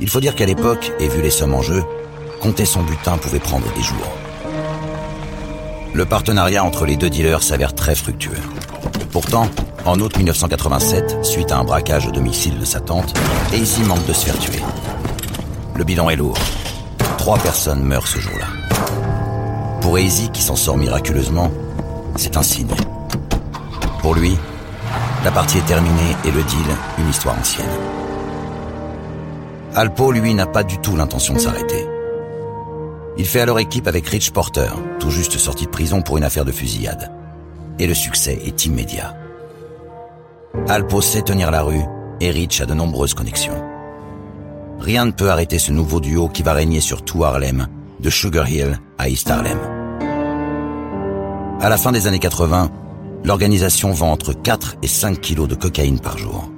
Il 0.00 0.08
faut 0.08 0.20
dire 0.20 0.36
qu'à 0.36 0.46
l'époque, 0.46 0.92
et 1.00 1.08
vu 1.08 1.22
les 1.22 1.30
sommes 1.30 1.54
en 1.54 1.62
jeu, 1.62 1.82
compter 2.40 2.66
son 2.66 2.82
butin 2.82 3.16
pouvait 3.16 3.40
prendre 3.40 3.66
des 3.74 3.82
jours. 3.82 4.23
Le 5.94 6.04
partenariat 6.04 6.64
entre 6.64 6.86
les 6.86 6.96
deux 6.96 7.08
dealers 7.08 7.44
s'avère 7.44 7.72
très 7.72 7.94
fructueux. 7.94 8.36
Pourtant, 9.12 9.48
en 9.84 10.00
août 10.00 10.16
1987, 10.16 11.24
suite 11.24 11.52
à 11.52 11.58
un 11.58 11.62
braquage 11.62 12.08
au 12.08 12.10
domicile 12.10 12.58
de 12.58 12.64
sa 12.64 12.80
tante, 12.80 13.14
Easy 13.52 13.80
manque 13.84 14.04
de 14.04 14.12
se 14.12 14.26
faire 14.26 14.36
tuer. 14.40 14.60
Le 15.76 15.84
bilan 15.84 16.10
est 16.10 16.16
lourd. 16.16 16.36
Trois 17.16 17.38
personnes 17.38 17.84
meurent 17.84 18.08
ce 18.08 18.18
jour-là. 18.18 18.46
Pour 19.82 19.96
Easy, 19.96 20.30
qui 20.30 20.42
s'en 20.42 20.56
sort 20.56 20.76
miraculeusement, 20.76 21.52
c'est 22.16 22.36
un 22.36 22.42
signe. 22.42 22.74
Pour 24.00 24.16
lui, 24.16 24.36
la 25.22 25.30
partie 25.30 25.58
est 25.58 25.66
terminée 25.66 26.16
et 26.24 26.32
le 26.32 26.42
deal, 26.42 26.66
une 26.98 27.08
histoire 27.08 27.38
ancienne. 27.38 27.66
Alpo, 29.76 30.10
lui, 30.10 30.34
n'a 30.34 30.46
pas 30.46 30.64
du 30.64 30.78
tout 30.78 30.96
l'intention 30.96 31.34
de 31.34 31.38
s'arrêter. 31.38 31.86
Il 33.16 33.26
fait 33.26 33.40
alors 33.40 33.60
équipe 33.60 33.86
avec 33.86 34.08
Rich 34.08 34.32
Porter, 34.32 34.70
tout 34.98 35.10
juste 35.10 35.38
sorti 35.38 35.66
de 35.66 35.70
prison 35.70 36.02
pour 36.02 36.18
une 36.18 36.24
affaire 36.24 36.44
de 36.44 36.50
fusillade. 36.50 37.12
Et 37.78 37.86
le 37.86 37.94
succès 37.94 38.40
est 38.44 38.66
immédiat. 38.66 39.14
Alpo 40.68 41.00
sait 41.00 41.22
tenir 41.22 41.50
la 41.50 41.62
rue 41.62 41.82
et 42.20 42.30
Rich 42.30 42.60
a 42.60 42.66
de 42.66 42.74
nombreuses 42.74 43.14
connexions. 43.14 43.62
Rien 44.80 45.04
ne 45.04 45.12
peut 45.12 45.30
arrêter 45.30 45.58
ce 45.58 45.70
nouveau 45.70 46.00
duo 46.00 46.28
qui 46.28 46.42
va 46.42 46.52
régner 46.52 46.80
sur 46.80 47.02
tout 47.02 47.24
Harlem, 47.24 47.68
de 48.00 48.10
Sugar 48.10 48.48
Hill 48.48 48.78
à 48.98 49.08
East 49.08 49.30
Harlem. 49.30 49.58
À 51.60 51.68
la 51.68 51.76
fin 51.76 51.92
des 51.92 52.08
années 52.08 52.18
80, 52.18 52.70
l'organisation 53.24 53.92
vend 53.92 54.10
entre 54.10 54.32
4 54.32 54.76
et 54.82 54.88
5 54.88 55.20
kilos 55.20 55.48
de 55.48 55.54
cocaïne 55.54 56.00
par 56.00 56.18
jour. 56.18 56.50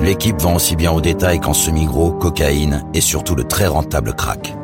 L'équipe 0.00 0.40
vend 0.40 0.56
aussi 0.56 0.74
bien 0.74 0.90
au 0.90 1.00
détail 1.00 1.40
qu'en 1.40 1.54
semi-gros 1.54 2.12
cocaïne 2.12 2.84
et 2.94 3.00
surtout 3.00 3.36
le 3.36 3.44
très 3.44 3.66
rentable 3.66 4.14
crack. 4.14 4.54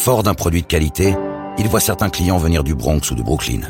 Fort 0.00 0.22
d'un 0.22 0.32
produit 0.32 0.62
de 0.62 0.66
qualité, 0.66 1.14
il 1.58 1.68
voit 1.68 1.78
certains 1.78 2.08
clients 2.08 2.38
venir 2.38 2.64
du 2.64 2.74
Bronx 2.74 3.10
ou 3.10 3.14
de 3.14 3.22
Brooklyn. 3.22 3.60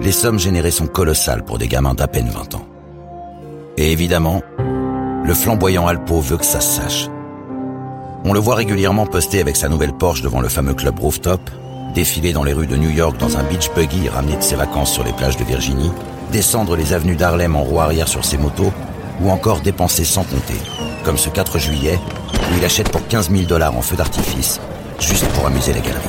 Les 0.00 0.12
sommes 0.12 0.38
générées 0.38 0.70
sont 0.70 0.86
colossales 0.86 1.44
pour 1.44 1.58
des 1.58 1.66
gamins 1.66 1.94
d'à 1.94 2.06
peine 2.06 2.28
20 2.28 2.54
ans. 2.54 2.68
Et 3.76 3.90
évidemment, 3.90 4.40
le 5.24 5.34
flamboyant 5.34 5.88
Alpo 5.88 6.20
veut 6.20 6.36
que 6.36 6.44
ça 6.44 6.60
se 6.60 6.80
sache. 6.80 7.08
On 8.24 8.32
le 8.32 8.38
voit 8.38 8.54
régulièrement 8.54 9.04
poster 9.04 9.40
avec 9.40 9.56
sa 9.56 9.68
nouvelle 9.68 9.94
Porsche 9.94 10.22
devant 10.22 10.40
le 10.40 10.48
fameux 10.48 10.74
club 10.74 10.96
rooftop, 11.00 11.40
défiler 11.92 12.32
dans 12.32 12.44
les 12.44 12.52
rues 12.52 12.68
de 12.68 12.76
New 12.76 12.90
York 12.90 13.18
dans 13.18 13.36
un 13.36 13.42
beach 13.42 13.72
buggy 13.74 14.08
ramené 14.08 14.36
de 14.36 14.42
ses 14.42 14.54
vacances 14.54 14.92
sur 14.92 15.02
les 15.02 15.12
plages 15.12 15.36
de 15.36 15.44
Virginie, 15.44 15.90
descendre 16.30 16.76
les 16.76 16.92
avenues 16.92 17.16
d'Harlem 17.16 17.56
en 17.56 17.64
roue 17.64 17.80
arrière 17.80 18.06
sur 18.06 18.24
ses 18.24 18.38
motos, 18.38 18.72
ou 19.20 19.30
encore 19.30 19.58
dépenser 19.58 20.04
sans 20.04 20.22
compter, 20.22 20.60
comme 21.02 21.18
ce 21.18 21.30
4 21.30 21.58
juillet, 21.58 21.98
où 22.32 22.58
il 22.58 22.64
achète 22.64 22.92
pour 22.92 23.04
15 23.08 23.32
000 23.32 23.42
dollars 23.42 23.76
en 23.76 23.82
feu 23.82 23.96
d'artifice, 23.96 24.60
juste 25.00 25.26
pour 25.28 25.46
amuser 25.46 25.72
la 25.72 25.80
galerie. 25.80 26.08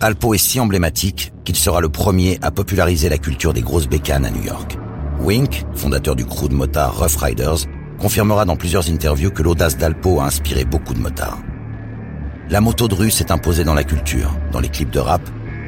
Alpo 0.00 0.34
est 0.34 0.38
si 0.38 0.60
emblématique 0.60 1.32
qu'il 1.44 1.56
sera 1.56 1.80
le 1.80 1.88
premier 1.88 2.38
à 2.42 2.50
populariser 2.50 3.08
la 3.08 3.18
culture 3.18 3.52
des 3.52 3.62
grosses 3.62 3.88
bécanes 3.88 4.24
à 4.24 4.30
New 4.30 4.44
York. 4.44 4.78
Wink, 5.20 5.64
fondateur 5.74 6.14
du 6.14 6.24
crew 6.24 6.48
de 6.48 6.54
motards 6.54 6.98
Rough 6.98 7.16
Riders, 7.20 7.66
confirmera 7.98 8.44
dans 8.44 8.56
plusieurs 8.56 8.88
interviews 8.88 9.30
que 9.30 9.42
l'audace 9.42 9.76
d'Alpo 9.76 10.20
a 10.20 10.26
inspiré 10.26 10.64
beaucoup 10.64 10.94
de 10.94 11.00
motards. 11.00 11.38
La 12.48 12.60
moto 12.60 12.86
de 12.88 12.94
rue 12.94 13.10
s'est 13.10 13.32
imposée 13.32 13.64
dans 13.64 13.74
la 13.74 13.84
culture, 13.84 14.30
dans 14.52 14.60
les 14.60 14.68
clips 14.68 14.90
de 14.90 15.00
rap, 15.00 15.22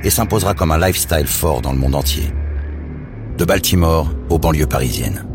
et 0.04 0.10
s'imposera 0.10 0.54
comme 0.54 0.70
un 0.70 0.78
lifestyle 0.78 1.26
fort 1.26 1.60
dans 1.60 1.72
le 1.72 1.78
monde 1.78 1.94
entier. 1.94 2.32
De 3.36 3.44
Baltimore 3.44 4.08
aux 4.30 4.38
banlieues 4.38 4.66
parisiennes. 4.66 5.29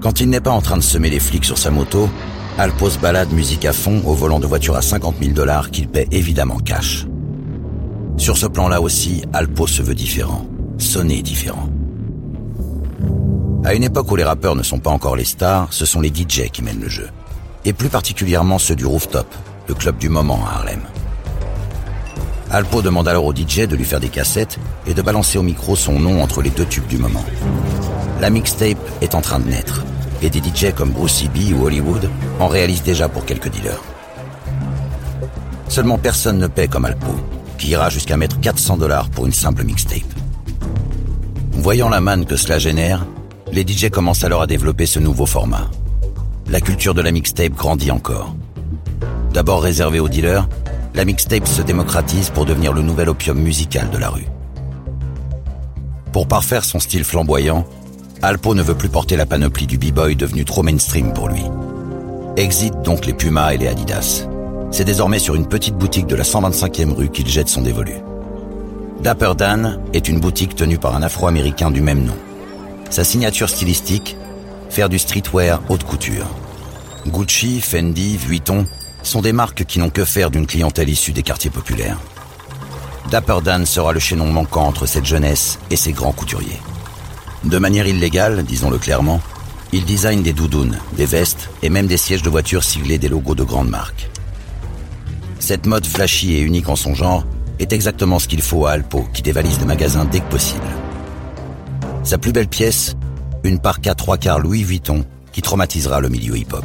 Quand 0.00 0.20
il 0.20 0.28
n'est 0.30 0.40
pas 0.40 0.52
en 0.52 0.60
train 0.60 0.76
de 0.76 0.82
semer 0.82 1.10
les 1.10 1.18
flics 1.18 1.44
sur 1.44 1.58
sa 1.58 1.70
moto, 1.70 2.08
Alpo 2.56 2.88
se 2.88 2.98
balade 2.98 3.32
musique 3.32 3.64
à 3.64 3.72
fond 3.72 4.00
au 4.04 4.14
volant 4.14 4.38
de 4.38 4.46
voiture 4.46 4.76
à 4.76 4.82
50 4.82 5.16
000 5.20 5.32
dollars 5.32 5.70
qu'il 5.70 5.88
paie 5.88 6.06
évidemment 6.12 6.58
cash. 6.58 7.06
Sur 8.16 8.36
ce 8.36 8.46
plan-là 8.46 8.80
aussi, 8.80 9.22
Alpo 9.32 9.66
se 9.66 9.82
veut 9.82 9.96
différent, 9.96 10.46
sonner 10.78 11.20
différent. 11.22 11.68
À 13.64 13.74
une 13.74 13.82
époque 13.82 14.10
où 14.10 14.16
les 14.16 14.24
rappeurs 14.24 14.54
ne 14.54 14.62
sont 14.62 14.78
pas 14.78 14.90
encore 14.90 15.16
les 15.16 15.24
stars, 15.24 15.72
ce 15.72 15.84
sont 15.84 16.00
les 16.00 16.10
DJ 16.10 16.48
qui 16.52 16.62
mènent 16.62 16.80
le 16.80 16.88
jeu. 16.88 17.08
Et 17.64 17.72
plus 17.72 17.88
particulièrement 17.88 18.58
ceux 18.58 18.76
du 18.76 18.86
Rooftop, 18.86 19.26
le 19.66 19.74
club 19.74 19.98
du 19.98 20.08
moment 20.08 20.40
à 20.46 20.58
Harlem. 20.58 20.80
Alpo 22.50 22.82
demande 22.82 23.08
alors 23.08 23.26
au 23.26 23.34
DJ 23.34 23.66
de 23.68 23.76
lui 23.76 23.84
faire 23.84 24.00
des 24.00 24.08
cassettes 24.08 24.58
et 24.86 24.94
de 24.94 25.02
balancer 25.02 25.38
au 25.38 25.42
micro 25.42 25.74
son 25.76 25.98
nom 25.98 26.22
entre 26.22 26.40
les 26.40 26.50
deux 26.50 26.64
tubes 26.66 26.86
du 26.86 26.98
moment. 26.98 27.24
La 28.20 28.30
mixtape 28.30 28.78
est 29.00 29.14
en 29.14 29.20
train 29.20 29.38
de 29.38 29.48
naître 29.48 29.84
et 30.22 30.30
des 30.30 30.40
DJ 30.40 30.72
comme 30.74 30.90
Bruce 30.90 31.22
B 31.24 31.52
ou 31.54 31.66
Hollywood 31.66 32.10
en 32.40 32.48
réalisent 32.48 32.82
déjà 32.82 33.08
pour 33.08 33.24
quelques 33.24 33.48
dealers. 33.48 33.80
Seulement 35.68 35.98
personne 35.98 36.38
ne 36.38 36.48
paie 36.48 36.66
comme 36.66 36.84
Alpo, 36.84 37.12
qui 37.58 37.68
ira 37.68 37.90
jusqu'à 37.90 38.16
mettre 38.16 38.40
400 38.40 38.78
dollars 38.78 39.08
pour 39.10 39.26
une 39.26 39.32
simple 39.32 39.62
mixtape. 39.62 40.02
Voyant 41.52 41.88
la 41.88 42.00
manne 42.00 42.26
que 42.26 42.36
cela 42.36 42.58
génère, 42.58 43.06
les 43.52 43.62
DJ 43.62 43.88
commencent 43.88 44.24
alors 44.24 44.42
à 44.42 44.46
développer 44.48 44.86
ce 44.86 44.98
nouveau 44.98 45.26
format. 45.26 45.70
La 46.50 46.60
culture 46.60 46.94
de 46.94 47.02
la 47.02 47.12
mixtape 47.12 47.54
grandit 47.54 47.92
encore. 47.92 48.34
D'abord 49.32 49.62
réservée 49.62 50.00
aux 50.00 50.08
dealers, 50.08 50.48
la 50.94 51.04
mixtape 51.04 51.46
se 51.46 51.62
démocratise 51.62 52.30
pour 52.30 52.46
devenir 52.46 52.72
le 52.72 52.82
nouvel 52.82 53.10
opium 53.10 53.38
musical 53.38 53.90
de 53.90 53.98
la 53.98 54.08
rue. 54.08 54.26
Pour 56.12 56.26
parfaire 56.26 56.64
son 56.64 56.80
style 56.80 57.04
flamboyant, 57.04 57.64
Alpo 58.20 58.52
ne 58.52 58.62
veut 58.62 58.74
plus 58.74 58.88
porter 58.88 59.16
la 59.16 59.26
panoplie 59.26 59.68
du 59.68 59.78
b-boy 59.78 60.16
devenu 60.16 60.44
trop 60.44 60.64
mainstream 60.64 61.12
pour 61.12 61.28
lui. 61.28 61.44
Exit 62.36 62.74
donc 62.82 63.06
les 63.06 63.12
Pumas 63.12 63.52
et 63.52 63.58
les 63.58 63.68
Adidas. 63.68 64.26
C'est 64.72 64.84
désormais 64.84 65.20
sur 65.20 65.36
une 65.36 65.46
petite 65.46 65.76
boutique 65.76 66.08
de 66.08 66.16
la 66.16 66.24
125e 66.24 66.92
rue 66.92 67.10
qu'il 67.10 67.28
jette 67.28 67.48
son 67.48 67.62
dévolu. 67.62 67.94
Dapper 69.02 69.34
Dan 69.38 69.78
est 69.92 70.08
une 70.08 70.18
boutique 70.18 70.56
tenue 70.56 70.78
par 70.78 70.96
un 70.96 71.02
Afro-Américain 71.02 71.70
du 71.70 71.80
même 71.80 72.04
nom. 72.04 72.16
Sa 72.90 73.04
signature 73.04 73.48
stylistique, 73.48 74.16
faire 74.68 74.88
du 74.88 74.98
streetwear 74.98 75.62
haute 75.68 75.84
couture. 75.84 76.26
Gucci, 77.06 77.60
Fendi, 77.60 78.16
Vuitton 78.16 78.66
sont 79.04 79.22
des 79.22 79.32
marques 79.32 79.64
qui 79.64 79.78
n'ont 79.78 79.90
que 79.90 80.04
faire 80.04 80.32
d'une 80.32 80.46
clientèle 80.46 80.88
issue 80.88 81.12
des 81.12 81.22
quartiers 81.22 81.50
populaires. 81.50 82.00
Dapper 83.12 83.38
Dan 83.44 83.64
sera 83.64 83.92
le 83.92 84.00
chaînon 84.00 84.26
manquant 84.26 84.66
entre 84.66 84.86
cette 84.86 85.06
jeunesse 85.06 85.60
et 85.70 85.76
ses 85.76 85.92
grands 85.92 86.12
couturiers. 86.12 86.58
De 87.44 87.58
manière 87.58 87.86
illégale, 87.86 88.42
disons-le 88.42 88.78
clairement, 88.78 89.20
il 89.72 89.84
design 89.84 90.22
des 90.22 90.32
doudounes, 90.32 90.78
des 90.96 91.06
vestes 91.06 91.50
et 91.62 91.68
même 91.68 91.86
des 91.86 91.96
sièges 91.96 92.22
de 92.22 92.30
voitures 92.30 92.64
siglés 92.64 92.98
des 92.98 93.08
logos 93.08 93.34
de 93.34 93.44
grandes 93.44 93.68
marques. 93.68 94.10
Cette 95.38 95.66
mode 95.66 95.86
flashy 95.86 96.34
et 96.34 96.40
unique 96.40 96.68
en 96.68 96.76
son 96.76 96.94
genre 96.94 97.24
est 97.58 97.72
exactement 97.72 98.18
ce 98.18 98.28
qu'il 98.28 98.42
faut 98.42 98.66
à 98.66 98.72
Alpo 98.72 99.06
qui 99.12 99.22
dévalise 99.22 99.60
le 99.60 99.66
magasin 99.66 100.04
dès 100.04 100.20
que 100.20 100.30
possible. 100.30 100.66
Sa 102.02 102.18
plus 102.18 102.32
belle 102.32 102.48
pièce, 102.48 102.96
une 103.44 103.58
parka 103.58 103.94
trois 103.94 104.16
quarts 104.16 104.40
Louis 104.40 104.64
Vuitton 104.64 105.04
qui 105.32 105.42
traumatisera 105.42 106.00
le 106.00 106.08
milieu 106.08 106.36
hip-hop. 106.36 106.64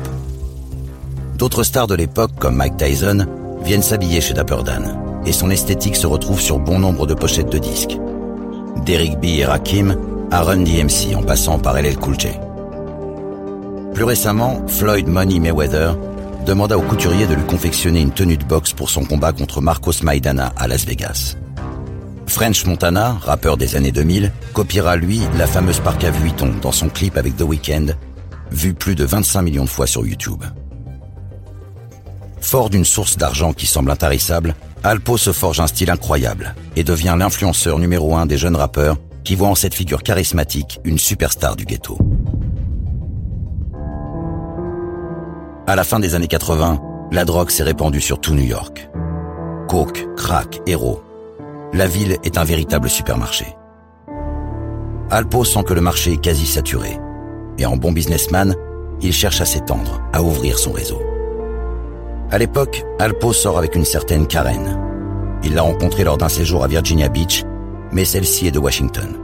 D'autres 1.38 1.64
stars 1.64 1.88
de 1.88 1.96
l'époque, 1.96 2.32
comme 2.40 2.56
Mike 2.56 2.78
Tyson, 2.78 3.28
viennent 3.64 3.84
s'habiller 3.84 4.22
chez 4.22 4.34
Dapper 4.34 4.64
Dan, 4.66 4.98
et 5.26 5.34
son 5.34 5.50
esthétique 5.50 5.96
se 5.96 6.08
retrouve 6.08 6.40
sur 6.40 6.60
bon 6.60 6.80
nombre 6.80 7.06
de 7.06 7.14
pochettes 7.14 7.52
de 7.52 7.58
disques. 7.58 7.98
Derek 8.86 9.20
B 9.20 9.26
et 9.26 9.46
Rakim 9.46 9.98
à 10.34 10.42
Run 10.42 10.64
DMC 10.64 11.16
en 11.16 11.22
passant 11.22 11.60
par 11.60 11.80
LL 11.80 11.96
Cool 11.96 12.20
J. 12.20 12.30
Plus 13.94 14.04
récemment, 14.04 14.66
Floyd 14.68 15.08
Money 15.08 15.40
Mayweather 15.40 15.96
demanda 16.48 16.76
au 16.76 16.82
couturier 16.82 17.28
de 17.28 17.36
lui 17.36 17.44
confectionner 17.44 18.02
une 18.02 18.12
tenue 18.12 18.38
de 18.38 18.44
boxe 18.44 18.74
pour 18.74 18.90
son 18.90 19.06
combat 19.06 19.32
contre 19.32 19.62
Marcos 19.62 20.02
Maidana 20.02 20.52
à 20.58 20.68
Las 20.68 20.88
Vegas. 20.88 21.36
French 22.26 22.66
Montana, 22.66 23.16
rappeur 23.22 23.58
des 23.58 23.76
années 23.76 23.92
2000, 23.92 24.32
copiera 24.54 24.96
lui 24.96 25.22
la 25.38 25.46
fameuse 25.46 25.80
parka 25.82 26.10
Vuitton 26.10 26.52
dans 26.64 26.72
son 26.72 26.90
clip 26.90 27.16
avec 27.16 27.38
The 27.38 27.44
Weeknd, 27.44 27.94
vu 28.50 28.74
plus 28.74 28.96
de 28.96 29.06
25 29.06 29.44
millions 29.44 29.66
de 29.66 29.70
fois 29.70 29.86
sur 29.86 30.04
YouTube. 30.04 30.44
Fort 32.42 32.72
d'une 32.72 32.86
source 32.86 33.18
d'argent 33.18 33.54
qui 33.54 33.68
semble 33.68 33.92
intarissable, 33.92 34.56
Alpo 34.84 35.16
se 35.16 35.32
forge 35.32 35.60
un 35.60 35.68
style 35.68 35.92
incroyable 35.92 36.56
et 36.76 36.84
devient 36.84 37.16
l'influenceur 37.20 37.78
numéro 37.78 38.16
un 38.16 38.26
des 38.26 38.40
jeunes 38.40 38.56
rappeurs 38.56 38.98
qui 39.24 39.36
voient 39.36 39.50
en 39.50 39.56
cette 39.56 39.74
figure 39.74 40.04
charismatique 40.04 40.80
une 40.84 40.98
superstar 40.98 41.56
du 41.56 41.66
ghetto. 41.66 41.98
À 45.66 45.76
la 45.76 45.84
fin 45.84 46.00
des 46.00 46.14
années 46.14 46.28
80, 46.28 46.82
la 47.12 47.26
drogue 47.26 47.50
s'est 47.50 47.64
répandue 47.64 48.02
sur 48.02 48.20
tout 48.20 48.34
New 48.34 48.44
York. 48.44 48.90
Coke, 49.70 50.08
crack, 50.18 50.62
héros. 50.68 51.02
La 51.74 51.88
ville 51.88 52.18
est 52.24 52.38
un 52.38 52.44
véritable 52.44 52.90
supermarché. 52.90 53.46
Alpo 55.10 55.44
sent 55.44 55.64
que 55.64 55.74
le 55.74 55.82
marché 55.82 56.14
est 56.14 56.22
quasi 56.22 56.46
saturé. 56.46 57.00
Et 57.58 57.66
en 57.66 57.78
bon 57.78 57.92
businessman, 57.92 58.56
il 59.02 59.14
cherche 59.14 59.42
à 59.42 59.46
s'étendre, 59.46 60.02
à 60.12 60.22
ouvrir 60.22 60.60
son 60.60 60.72
réseau. 60.72 61.02
À 62.32 62.38
l'époque, 62.38 62.84
Alpo 63.00 63.32
sort 63.32 63.58
avec 63.58 63.76
une 63.76 63.86
certaine 63.86 64.28
Karen. 64.28 64.80
Il 65.44 65.54
l'a 65.54 65.62
rencontrée 65.62 66.04
lors 66.04 66.18
d'un 66.18 66.30
séjour 66.30 66.64
à 66.64 66.68
Virginia 66.68 67.10
Beach, 67.10 67.44
mais 67.94 68.06
celle-ci 68.06 68.48
est 68.48 68.52
de 68.52 68.60
Washington. 68.60 69.18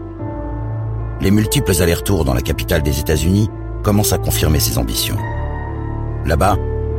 Les 1.21 1.31
multiples 1.31 1.81
allers-retours 1.81 2.23
dans 2.23 2.33
la 2.33 2.41
capitale 2.41 2.81
des 2.81 2.99
États-Unis 2.99 3.49
commencent 3.83 4.13
à 4.13 4.17
confirmer 4.17 4.59
ses 4.59 4.77
ambitions. 4.77 5.17
Là-bas, 6.25 6.57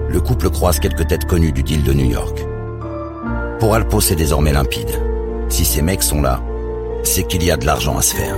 le 0.08 0.20
couple 0.20 0.50
croise 0.50 0.80
quelques 0.80 1.06
têtes 1.06 1.26
connues 1.26 1.52
du 1.52 1.62
deal 1.62 1.84
de 1.84 1.92
New 1.92 2.10
York. 2.10 2.44
Pour 3.60 3.74
Alpo, 3.74 4.00
c'est 4.00 4.16
désormais 4.16 4.52
limpide. 4.52 4.90
Si 5.48 5.64
ces 5.64 5.82
mecs 5.82 6.02
sont 6.02 6.22
là, 6.22 6.42
c'est 7.02 7.26
qu'il 7.26 7.44
y 7.44 7.50
a 7.50 7.56
de 7.56 7.64
l'argent 7.64 7.96
à 7.96 8.02
se 8.02 8.14
faire. 8.14 8.36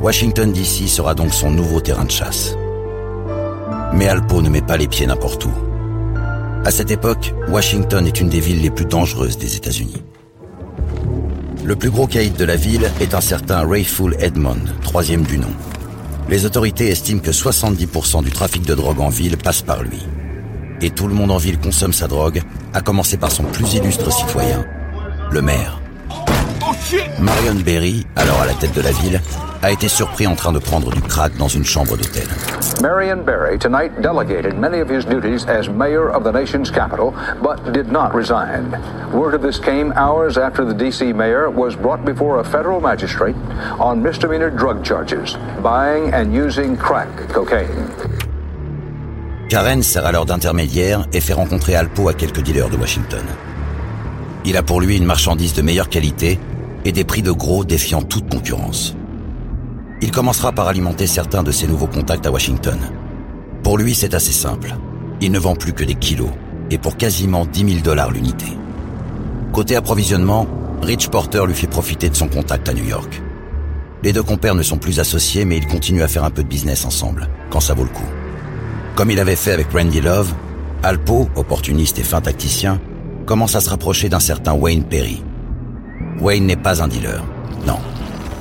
Washington 0.00 0.52
DC 0.52 0.88
sera 0.88 1.14
donc 1.14 1.32
son 1.32 1.50
nouveau 1.50 1.80
terrain 1.80 2.04
de 2.04 2.10
chasse. 2.10 2.54
Mais 3.94 4.08
Alpo 4.08 4.42
ne 4.42 4.50
met 4.50 4.62
pas 4.62 4.76
les 4.76 4.88
pieds 4.88 5.06
n'importe 5.06 5.44
où. 5.46 5.52
À 6.64 6.70
cette 6.70 6.90
époque, 6.90 7.32
Washington 7.48 8.06
est 8.06 8.20
une 8.20 8.28
des 8.28 8.40
villes 8.40 8.60
les 8.60 8.70
plus 8.70 8.84
dangereuses 8.84 9.38
des 9.38 9.56
États-Unis. 9.56 10.02
Le 11.66 11.74
plus 11.74 11.90
gros 11.90 12.06
caïd 12.06 12.36
de 12.36 12.44
la 12.44 12.54
ville 12.54 12.88
est 13.00 13.12
un 13.12 13.20
certain 13.20 13.66
Rayful 13.66 14.14
Edmond, 14.20 14.60
troisième 14.82 15.24
du 15.24 15.36
nom. 15.36 15.50
Les 16.28 16.44
autorités 16.44 16.90
estiment 16.90 17.18
que 17.18 17.32
70% 17.32 18.22
du 18.22 18.30
trafic 18.30 18.62
de 18.62 18.72
drogue 18.72 19.00
en 19.00 19.08
ville 19.08 19.36
passe 19.36 19.62
par 19.62 19.82
lui. 19.82 19.98
Et 20.80 20.90
tout 20.90 21.08
le 21.08 21.14
monde 21.14 21.32
en 21.32 21.38
ville 21.38 21.58
consomme 21.58 21.92
sa 21.92 22.06
drogue, 22.06 22.40
à 22.72 22.82
commencer 22.82 23.16
par 23.16 23.32
son 23.32 23.42
plus 23.42 23.74
illustre 23.74 24.12
citoyen, 24.12 24.64
le 25.32 25.42
maire. 25.42 25.80
Marion 27.18 27.56
Berry, 27.56 28.06
alors 28.14 28.40
à 28.42 28.46
la 28.46 28.54
tête 28.54 28.76
de 28.76 28.82
la 28.82 28.92
ville, 28.92 29.20
a 29.66 29.72
été 29.72 29.88
surpris 29.88 30.28
en 30.28 30.36
train 30.36 30.52
de 30.52 30.60
prendre 30.60 30.90
du 30.92 31.00
crack 31.00 31.36
dans 31.38 31.48
une 31.48 31.64
chambre 31.64 31.96
d'hôtel. 31.96 32.28
Marion 32.80 33.24
Barry 33.24 33.58
tonight 33.58 33.90
delegated 34.00 34.56
many 34.56 34.80
of 34.80 34.88
his 34.88 35.04
duties 35.04 35.44
as 35.48 35.68
mayor 35.68 36.08
of 36.08 36.22
the 36.22 36.30
nation's 36.30 36.70
capital, 36.70 37.12
but 37.42 37.72
did 37.72 37.90
not 37.90 38.14
resign. 38.14 38.70
Word 39.12 39.34
of 39.34 39.42
this 39.42 39.58
came 39.58 39.92
hours 39.96 40.38
after 40.38 40.64
the 40.64 40.72
D.C. 40.72 41.12
mayor 41.12 41.50
was 41.50 41.74
brought 41.74 42.04
before 42.04 42.38
a 42.38 42.44
federal 42.44 42.80
magistrate 42.80 43.34
on 43.80 44.00
misdemeanor 44.00 44.50
drug 44.50 44.84
charges, 44.84 45.36
buying 45.64 46.14
and 46.14 46.32
using 46.32 46.76
crack 46.76 47.08
cocaine. 47.32 47.90
Karen 49.48 49.82
sert 49.82 50.06
alors 50.06 50.26
d'intermédiaire 50.26 51.06
et 51.12 51.20
fait 51.20 51.34
rencontrer 51.34 51.74
Alpo 51.74 52.08
à 52.08 52.14
quelques 52.14 52.42
dealers 52.42 52.70
de 52.70 52.76
Washington. 52.76 53.24
Il 54.44 54.56
a 54.56 54.62
pour 54.62 54.80
lui 54.80 54.96
une 54.96 55.06
marchandise 55.06 55.54
de 55.54 55.62
meilleure 55.62 55.88
qualité 55.88 56.38
et 56.84 56.92
des 56.92 57.02
prix 57.02 57.22
de 57.22 57.32
gros 57.32 57.64
défiant 57.64 58.02
toute 58.02 58.30
concurrence. 58.30 58.94
Il 60.02 60.10
commencera 60.10 60.52
par 60.52 60.68
alimenter 60.68 61.06
certains 61.06 61.42
de 61.42 61.50
ses 61.50 61.66
nouveaux 61.66 61.86
contacts 61.86 62.26
à 62.26 62.30
Washington. 62.30 62.78
Pour 63.62 63.78
lui, 63.78 63.94
c'est 63.94 64.14
assez 64.14 64.32
simple. 64.32 64.74
Il 65.22 65.32
ne 65.32 65.38
vend 65.38 65.54
plus 65.54 65.72
que 65.72 65.84
des 65.84 65.94
kilos, 65.94 66.30
et 66.70 66.76
pour 66.76 66.98
quasiment 66.98 67.46
10 67.46 67.68
000 67.70 67.80
dollars 67.82 68.10
l'unité. 68.10 68.46
Côté 69.52 69.74
approvisionnement, 69.74 70.46
Rich 70.82 71.08
Porter 71.08 71.46
lui 71.46 71.54
fait 71.54 71.66
profiter 71.66 72.10
de 72.10 72.14
son 72.14 72.28
contact 72.28 72.68
à 72.68 72.74
New 72.74 72.84
York. 72.84 73.22
Les 74.02 74.12
deux 74.12 74.22
compères 74.22 74.54
ne 74.54 74.62
sont 74.62 74.76
plus 74.76 75.00
associés, 75.00 75.46
mais 75.46 75.56
ils 75.56 75.66
continuent 75.66 76.02
à 76.02 76.08
faire 76.08 76.24
un 76.24 76.30
peu 76.30 76.42
de 76.42 76.48
business 76.48 76.84
ensemble, 76.84 77.28
quand 77.48 77.60
ça 77.60 77.72
vaut 77.72 77.84
le 77.84 77.88
coup. 77.88 78.04
Comme 78.94 79.10
il 79.10 79.18
avait 79.18 79.34
fait 79.34 79.52
avec 79.52 79.72
Randy 79.72 80.02
Love, 80.02 80.32
Alpo, 80.82 81.28
opportuniste 81.36 81.98
et 81.98 82.04
fin 82.04 82.20
tacticien, 82.20 82.78
commence 83.24 83.56
à 83.56 83.60
se 83.62 83.70
rapprocher 83.70 84.10
d'un 84.10 84.20
certain 84.20 84.52
Wayne 84.52 84.84
Perry. 84.84 85.22
Wayne 86.20 86.46
n'est 86.46 86.56
pas 86.56 86.82
un 86.82 86.88
dealer, 86.88 87.24
non, 87.66 87.78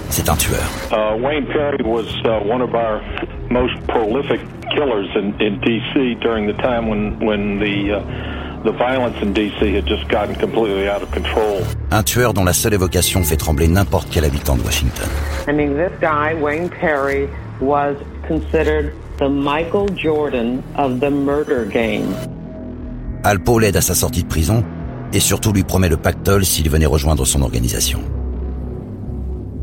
c'est 0.09 0.29
un 0.29 0.35
tueur. 0.35 0.63
Uh, 0.91 1.17
Wayne 1.17 1.45
Perry 1.47 1.83
was 1.83 2.05
uh, 2.25 2.39
one 2.45 2.61
of 2.61 2.73
our 2.73 3.01
most 3.49 3.75
prolific 3.87 4.39
killers 4.75 5.07
in, 5.15 5.33
in 5.39 5.59
D.C. 5.61 6.15
during 6.21 6.47
the 6.47 6.53
time 6.61 6.87
when, 6.89 7.19
when 7.19 7.59
the, 7.59 7.93
uh, 7.93 8.63
the 8.63 8.71
violence 8.71 9.15
in 9.21 9.33
D.C. 9.33 9.73
had 9.73 9.85
just 9.85 10.07
gotten 10.09 10.35
completely 10.35 10.87
out 10.89 11.01
of 11.01 11.11
control. 11.11 11.61
Un 11.91 12.03
tueur 12.03 12.33
dont 12.33 12.43
la 12.43 12.53
seule 12.53 12.73
évocation 12.73 13.23
fait 13.23 13.37
trembler 13.37 13.67
n'importe 13.67 14.09
quel 14.11 14.25
habitant 14.25 14.55
de 14.55 14.63
Washington. 14.63 15.07
I 15.47 15.51
mean, 15.51 15.75
this 15.75 15.91
guy, 16.01 16.33
Wayne 16.33 16.69
Perry, 16.69 17.27
was 17.61 17.95
considered 18.27 18.93
the 19.17 19.29
Michael 19.29 19.87
Jordan 19.95 20.63
of 20.75 20.99
the 20.99 21.09
murder 21.09 21.65
game. 21.65 22.13
Alpo 23.23 23.59
l'aide 23.59 23.77
à 23.77 23.81
sa 23.81 23.95
sortie 23.95 24.23
de 24.23 24.27
prison 24.27 24.63
et 25.13 25.19
surtout 25.19 25.51
lui 25.53 25.63
promet 25.63 25.89
le 25.89 25.97
pactole 25.97 26.45
s'il 26.45 26.69
venait 26.69 26.85
rejoindre 26.85 27.25
son 27.25 27.41
organisation. 27.41 27.99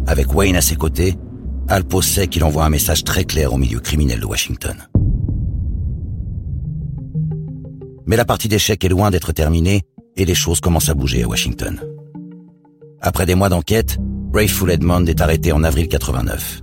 Avec 0.07 0.35
Wayne 0.35 0.57
à 0.57 0.61
ses 0.61 0.77
côtés, 0.77 1.15
Alpo 1.69 2.03
sait 2.03 2.27
qu'il 2.27 2.45
envoie 2.45 2.65
un 2.65 2.71
message 2.71 3.05
très 3.05 3.25
clair 3.25 3.53
au 3.53 3.57
milieu 3.57 3.81
criminel 3.81 4.21
de 4.21 4.27
Washington. 4.27 4.77
Mais 8.07 8.17
la 8.17 8.25
partie 8.25 8.49
d'échecs 8.49 8.85
est 8.85 8.89
loin 8.89 9.11
d'être 9.11 9.33
terminée 9.33 9.83
et 10.17 10.25
les 10.25 10.35
choses 10.35 10.61
commencent 10.61 10.89
à 10.89 10.95
bouger 10.95 11.23
à 11.23 11.29
Washington. 11.29 11.81
Après 13.01 13.27
des 13.27 13.35
mois 13.35 13.49
d'enquête, 13.49 13.99
Rayful 14.35 14.71
Edmond 14.71 15.07
est 15.07 15.21
arrêté 15.21 15.53
en 15.53 15.63
avril 15.63 15.89
89. 15.89 16.63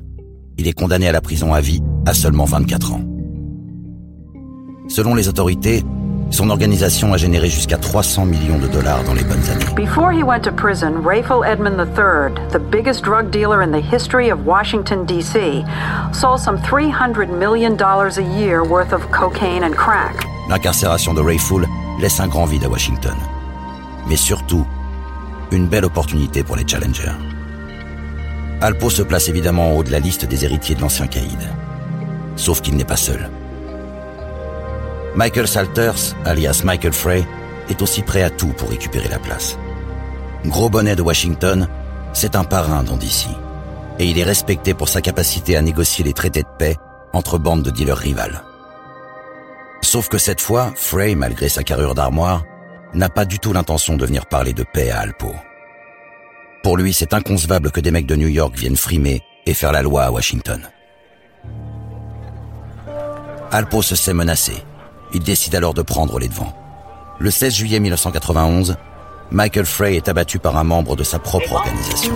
Il 0.57 0.67
est 0.67 0.73
condamné 0.73 1.07
à 1.07 1.11
la 1.11 1.21
prison 1.21 1.53
à 1.53 1.61
vie 1.61 1.81
à 2.05 2.13
seulement 2.13 2.45
24 2.45 2.93
ans. 2.93 3.03
Selon 4.89 5.15
les 5.15 5.27
autorités, 5.29 5.83
son 6.29 6.49
organisation 6.49 7.13
a 7.13 7.17
généré 7.17 7.49
jusqu'à 7.49 7.77
300 7.77 8.25
millions 8.25 8.57
de 8.59 8.67
dollars 8.67 9.03
dans 9.03 9.13
les 9.13 9.23
bonnes 9.23 9.49
années. 9.49 9.65
Before 9.75 10.11
he 10.11 10.23
went 10.23 10.41
to 10.43 10.51
prison, 10.51 11.03
Rayful 11.03 11.43
Edmond 11.43 11.77
III, 11.79 12.33
the 12.51 12.59
biggest 12.59 13.03
drug 13.03 13.31
dealer 13.31 13.61
in 13.61 13.71
the 13.71 13.81
history 13.81 14.29
of 14.31 14.45
Washington, 14.45 15.05
D.C., 15.05 15.63
sold 16.13 16.39
some 16.39 16.57
$300 16.59 17.29
million 17.37 17.75
a 17.81 18.37
year 18.37 18.63
worth 18.63 18.93
of 18.93 19.01
cocaine 19.11 19.63
and 19.63 19.75
crack. 19.75 20.25
L'incarcération 20.49 21.13
de 21.13 21.21
Rayful 21.21 21.67
laisse 21.99 22.19
un 22.19 22.27
grand 22.27 22.45
vide 22.45 22.63
à 22.63 22.69
Washington. 22.69 23.15
Mais 24.07 24.15
surtout, 24.15 24.65
une 25.51 25.67
belle 25.67 25.85
opportunité 25.85 26.43
pour 26.43 26.55
les 26.55 26.67
challengers. 26.67 27.11
Alpo 28.61 28.89
se 28.89 29.03
place 29.03 29.29
évidemment 29.29 29.71
en 29.71 29.77
haut 29.77 29.83
de 29.83 29.91
la 29.91 29.99
liste 29.99 30.25
des 30.25 30.43
héritiers 30.43 30.75
de 30.75 30.81
l'ancien 30.81 31.07
caïd. 31.07 31.39
Sauf 32.35 32.61
qu'il 32.61 32.75
n'est 32.75 32.83
pas 32.83 32.97
seul. 32.97 33.29
Michael 35.19 35.49
Salters, 35.49 36.15
alias 36.23 36.61
Michael 36.63 36.93
Frey, 36.93 37.25
est 37.69 37.81
aussi 37.81 38.03
prêt 38.03 38.23
à 38.23 38.29
tout 38.29 38.53
pour 38.53 38.69
récupérer 38.69 39.09
la 39.09 39.19
place. 39.19 39.57
Gros 40.45 40.69
bonnet 40.69 40.95
de 40.95 41.01
Washington, 41.01 41.67
c'est 42.13 42.37
un 42.37 42.45
parrain 42.45 42.83
dans. 42.83 42.97
Et 43.99 44.05
il 44.05 44.17
est 44.17 44.23
respecté 44.23 44.73
pour 44.73 44.87
sa 44.87 45.01
capacité 45.01 45.57
à 45.57 45.61
négocier 45.61 46.05
les 46.05 46.13
traités 46.13 46.43
de 46.43 46.57
paix 46.57 46.77
entre 47.11 47.37
bandes 47.37 47.63
de 47.63 47.69
dealers 47.69 47.97
rivales. 47.97 48.43
Sauf 49.81 50.07
que 50.07 50.17
cette 50.17 50.39
fois, 50.39 50.71
Frey, 50.77 51.15
malgré 51.15 51.49
sa 51.49 51.63
carrure 51.63 51.95
d'armoire, 51.95 52.45
n'a 52.93 53.09
pas 53.09 53.25
du 53.25 53.39
tout 53.39 53.51
l'intention 53.51 53.97
de 53.97 54.05
venir 54.05 54.25
parler 54.25 54.53
de 54.53 54.63
paix 54.63 54.89
à 54.89 54.99
Alpo. 54.99 55.35
Pour 56.63 56.77
lui, 56.77 56.93
c'est 56.93 57.13
inconcevable 57.13 57.71
que 57.71 57.81
des 57.81 57.91
mecs 57.91 58.07
de 58.07 58.15
New 58.15 58.29
York 58.29 58.55
viennent 58.55 58.77
frimer 58.77 59.21
et 59.45 59.53
faire 59.53 59.73
la 59.73 59.81
loi 59.81 60.03
à 60.03 60.11
Washington. 60.11 60.61
Alpo 63.51 63.81
se 63.81 63.97
sait 63.97 64.13
menacé. 64.13 64.63
Il 65.13 65.23
décide 65.23 65.55
alors 65.55 65.73
de 65.73 65.81
prendre 65.81 66.19
les 66.19 66.27
devants. 66.27 66.53
Le 67.19 67.31
16 67.31 67.53
juillet 67.53 67.79
1991, 67.79 68.75
Michael 69.31 69.65
Frey 69.65 69.95
est 69.95 70.07
abattu 70.07 70.39
par 70.39 70.57
un 70.57 70.63
membre 70.63 70.95
de 70.95 71.03
sa 71.03 71.19
propre 71.19 71.53
organisation. 71.53 72.13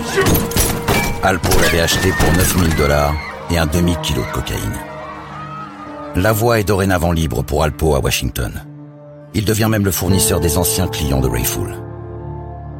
Alpo 1.23 1.59
l'avait 1.61 1.81
acheté 1.81 2.11
pour 2.19 2.31
9000 2.33 2.75
dollars 2.75 3.13
et 3.49 3.57
un 3.57 3.65
demi-kilo 3.65 4.21
de 4.21 4.31
cocaïne. 4.31 4.79
La 6.15 6.31
voie 6.31 6.59
est 6.59 6.63
dorénavant 6.63 7.11
libre 7.11 7.43
pour 7.43 7.63
Alpo 7.63 7.95
à 7.95 7.99
Washington. 7.99 8.63
Il 9.33 9.45
devient 9.45 9.67
même 9.69 9.85
le 9.85 9.91
fournisseur 9.91 10.39
des 10.39 10.57
anciens 10.57 10.87
clients 10.87 11.21
de 11.21 11.27
Rayful. 11.27 11.73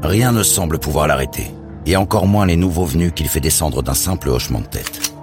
Rien 0.04 0.32
ne 0.32 0.44
semble 0.44 0.78
pouvoir 0.78 1.08
l'arrêter, 1.08 1.52
et 1.86 1.96
encore 1.96 2.28
moins 2.28 2.46
les 2.46 2.58
nouveaux 2.58 2.86
venus 2.86 3.12
qu'il 3.16 3.28
fait 3.28 3.40
descendre 3.40 3.82
d'un 3.82 3.96
simple 3.96 4.30
hochement 4.30 4.62
de 4.62 4.68
tête. 4.68 5.14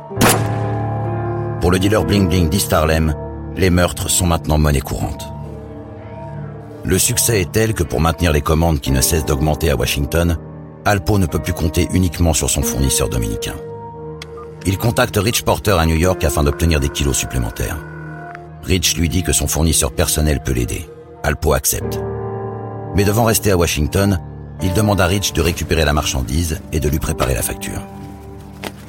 Pour 1.61 1.71
le 1.71 1.79
dealer 1.79 2.05
Bling 2.05 2.29
Bling 2.29 2.49
d'East 2.49 2.73
les 3.57 3.71
meurtres 3.71 4.09
sont 4.09 4.27
maintenant 4.27 4.59
monnaie 4.59 4.81
courante. 4.81 5.27
Le 6.85 6.99
succès 6.99 7.41
est 7.41 7.53
tel 7.53 7.75
que 7.75 7.83
pour 7.83 8.01
maintenir 8.01 8.33
les 8.33 8.41
commandes 8.41 8.81
qui 8.81 8.91
ne 8.91 9.01
cessent 9.01 9.27
d'augmenter 9.27 9.71
à 9.71 9.77
Washington, 9.77 10.39
Alpo 10.85 11.19
ne 11.19 11.27
peut 11.27 11.39
plus 11.39 11.53
compter 11.53 11.89
uniquement 11.93 12.33
sur 12.33 12.49
son 12.49 12.63
fournisseur 12.63 13.09
dominicain. 13.09 13.55
Il 14.67 14.79
contacte 14.79 15.17
Rich 15.17 15.43
Porter 15.43 15.79
à 15.79 15.87
New 15.87 15.97
York 15.97 16.25
afin 16.25 16.43
d'obtenir 16.43 16.81
des 16.81 16.89
kilos 16.89 17.17
supplémentaires. 17.17 17.77
Rich 18.63 18.97
lui 18.97 19.09
dit 19.09 19.23
que 19.23 19.33
son 19.33 19.47
fournisseur 19.47 19.93
personnel 19.93 20.41
peut 20.43 20.53
l'aider. 20.53 20.89
Alpo 21.23 21.53
accepte. 21.53 22.01
Mais 22.95 23.05
devant 23.05 23.25
rester 23.25 23.51
à 23.51 23.57
Washington, 23.57 24.21
il 24.63 24.73
demande 24.73 25.01
à 25.01 25.07
Rich 25.07 25.33
de 25.33 25.41
récupérer 25.41 25.85
la 25.85 25.93
marchandise 25.93 26.61
et 26.73 26.81
de 26.81 26.89
lui 26.89 26.99
préparer 26.99 27.35
la 27.35 27.43
facture. 27.43 27.83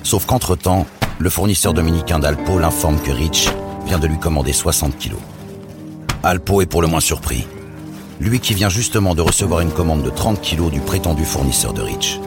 Sauf 0.03 0.25
qu'entre-temps, 0.25 0.85
le 1.19 1.29
fournisseur 1.29 1.73
dominicain 1.73 2.19
d'Alpo 2.19 2.57
l'informe 2.57 2.99
que 2.99 3.11
Rich 3.11 3.49
vient 3.85 3.99
de 3.99 4.07
lui 4.07 4.17
commander 4.17 4.53
60 4.53 4.97
kilos. 4.97 5.19
Alpo 6.23 6.61
est 6.61 6.65
pour 6.65 6.81
le 6.81 6.87
moins 6.87 6.99
surpris. 6.99 7.47
Lui 8.19 8.39
qui 8.39 8.53
vient 8.53 8.69
justement 8.69 9.15
de 9.15 9.21
recevoir 9.21 9.61
une 9.61 9.71
commande 9.71 10.03
de 10.03 10.09
30 10.09 10.39
kilos 10.41 10.71
du 10.71 10.79
prétendu 10.79 11.25
fournisseur 11.25 11.73
de 11.73 11.81
Rich. 11.81 12.19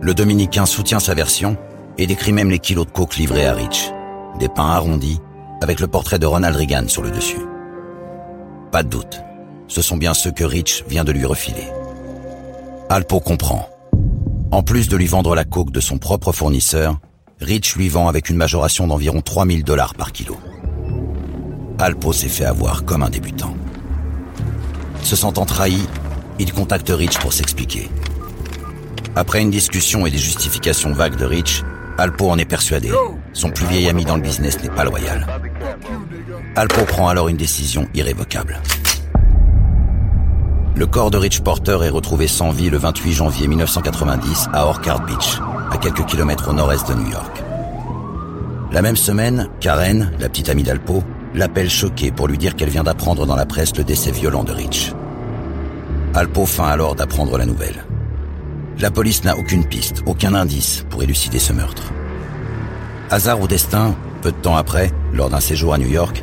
Le 0.00 0.14
dominicain 0.14 0.66
soutient 0.66 1.00
sa 1.00 1.14
version 1.14 1.56
et 1.98 2.06
décrit 2.06 2.32
même 2.32 2.50
les 2.50 2.60
kilos 2.60 2.86
de 2.86 2.92
coke 2.92 3.16
livrés 3.16 3.46
à 3.46 3.54
Rich. 3.54 3.90
Des 4.38 4.48
pains 4.48 4.70
arrondis, 4.70 5.20
avec 5.62 5.80
le 5.80 5.88
portrait 5.88 6.18
de 6.18 6.26
Ronald 6.26 6.54
Reagan 6.54 6.88
sur 6.88 7.02
le 7.02 7.10
dessus. 7.10 7.40
Pas 8.70 8.82
de 8.82 8.88
doute, 8.88 9.20
ce 9.68 9.82
sont 9.82 9.96
bien 9.96 10.14
ceux 10.14 10.30
que 10.30 10.44
Rich 10.44 10.84
vient 10.88 11.04
de 11.04 11.12
lui 11.12 11.24
refiler. 11.24 11.66
Alpo 12.88 13.18
comprend. 13.18 13.68
En 14.52 14.62
plus 14.62 14.88
de 14.88 14.96
lui 14.96 15.06
vendre 15.06 15.34
la 15.34 15.44
coke 15.44 15.72
de 15.72 15.80
son 15.80 15.98
propre 15.98 16.30
fournisseur, 16.30 17.00
Rich 17.40 17.76
lui 17.76 17.90
vend 17.90 18.08
avec 18.08 18.30
une 18.30 18.36
majoration 18.36 18.86
d'environ 18.86 19.20
3000 19.20 19.62
dollars 19.62 19.94
par 19.94 20.12
kilo. 20.12 20.38
Alpo 21.78 22.14
s'est 22.14 22.28
fait 22.28 22.46
avoir 22.46 22.86
comme 22.86 23.02
un 23.02 23.10
débutant. 23.10 23.54
Se 25.02 25.16
sentant 25.16 25.44
trahi, 25.44 25.86
il 26.38 26.54
contacte 26.54 26.88
Rich 26.88 27.18
pour 27.18 27.34
s'expliquer. 27.34 27.90
Après 29.14 29.42
une 29.42 29.50
discussion 29.50 30.06
et 30.06 30.10
des 30.10 30.18
justifications 30.18 30.94
vagues 30.94 31.16
de 31.16 31.26
Rich, 31.26 31.62
Alpo 31.98 32.30
en 32.30 32.38
est 32.38 32.46
persuadé. 32.46 32.90
Son 33.34 33.50
plus 33.50 33.66
vieil 33.66 33.88
ami 33.90 34.06
dans 34.06 34.16
le 34.16 34.22
business 34.22 34.62
n'est 34.62 34.70
pas 34.70 34.84
loyal. 34.84 35.26
Alpo 36.56 36.86
prend 36.86 37.08
alors 37.08 37.28
une 37.28 37.36
décision 37.36 37.86
irrévocable. 37.92 38.62
Le 40.74 40.86
corps 40.86 41.10
de 41.10 41.18
Rich 41.18 41.40
Porter 41.40 41.78
est 41.84 41.90
retrouvé 41.90 42.28
sans 42.28 42.50
vie 42.50 42.70
le 42.70 42.78
28 42.78 43.12
janvier 43.12 43.46
1990 43.46 44.48
à 44.52 44.66
Orchard 44.66 45.04
Beach, 45.06 45.38
à 45.76 45.78
quelques 45.78 46.06
kilomètres 46.06 46.48
au 46.48 46.54
nord-est 46.54 46.88
de 46.88 46.94
New 46.94 47.10
York. 47.10 47.42
La 48.72 48.80
même 48.80 48.96
semaine, 48.96 49.48
Karen, 49.60 50.10
la 50.18 50.30
petite 50.30 50.48
amie 50.48 50.62
d'Alpo, 50.62 51.02
l'appelle 51.34 51.68
choquée 51.68 52.10
pour 52.10 52.28
lui 52.28 52.38
dire 52.38 52.56
qu'elle 52.56 52.70
vient 52.70 52.82
d'apprendre 52.82 53.26
dans 53.26 53.36
la 53.36 53.44
presse 53.44 53.76
le 53.76 53.84
décès 53.84 54.10
violent 54.10 54.42
de 54.42 54.52
Rich. 54.52 54.94
Alpo 56.14 56.46
feint 56.46 56.68
alors 56.68 56.94
d'apprendre 56.94 57.36
la 57.36 57.44
nouvelle. 57.44 57.84
La 58.78 58.90
police 58.90 59.22
n'a 59.24 59.36
aucune 59.36 59.66
piste, 59.66 60.02
aucun 60.06 60.34
indice 60.34 60.86
pour 60.88 61.02
élucider 61.02 61.38
ce 61.38 61.52
meurtre. 61.52 61.92
Hasard 63.10 63.42
ou 63.42 63.46
destin, 63.46 63.94
peu 64.22 64.32
de 64.32 64.36
temps 64.36 64.56
après, 64.56 64.90
lors 65.12 65.28
d'un 65.28 65.40
séjour 65.40 65.74
à 65.74 65.78
New 65.78 65.88
York, 65.88 66.22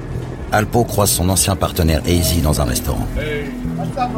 Alpo 0.52 0.84
croise 0.84 1.12
son 1.12 1.30
ancien 1.30 1.56
partenaire 1.56 2.02
Easy 2.08 2.42
dans 2.42 2.60
un 2.60 2.66
restaurant. 2.66 3.08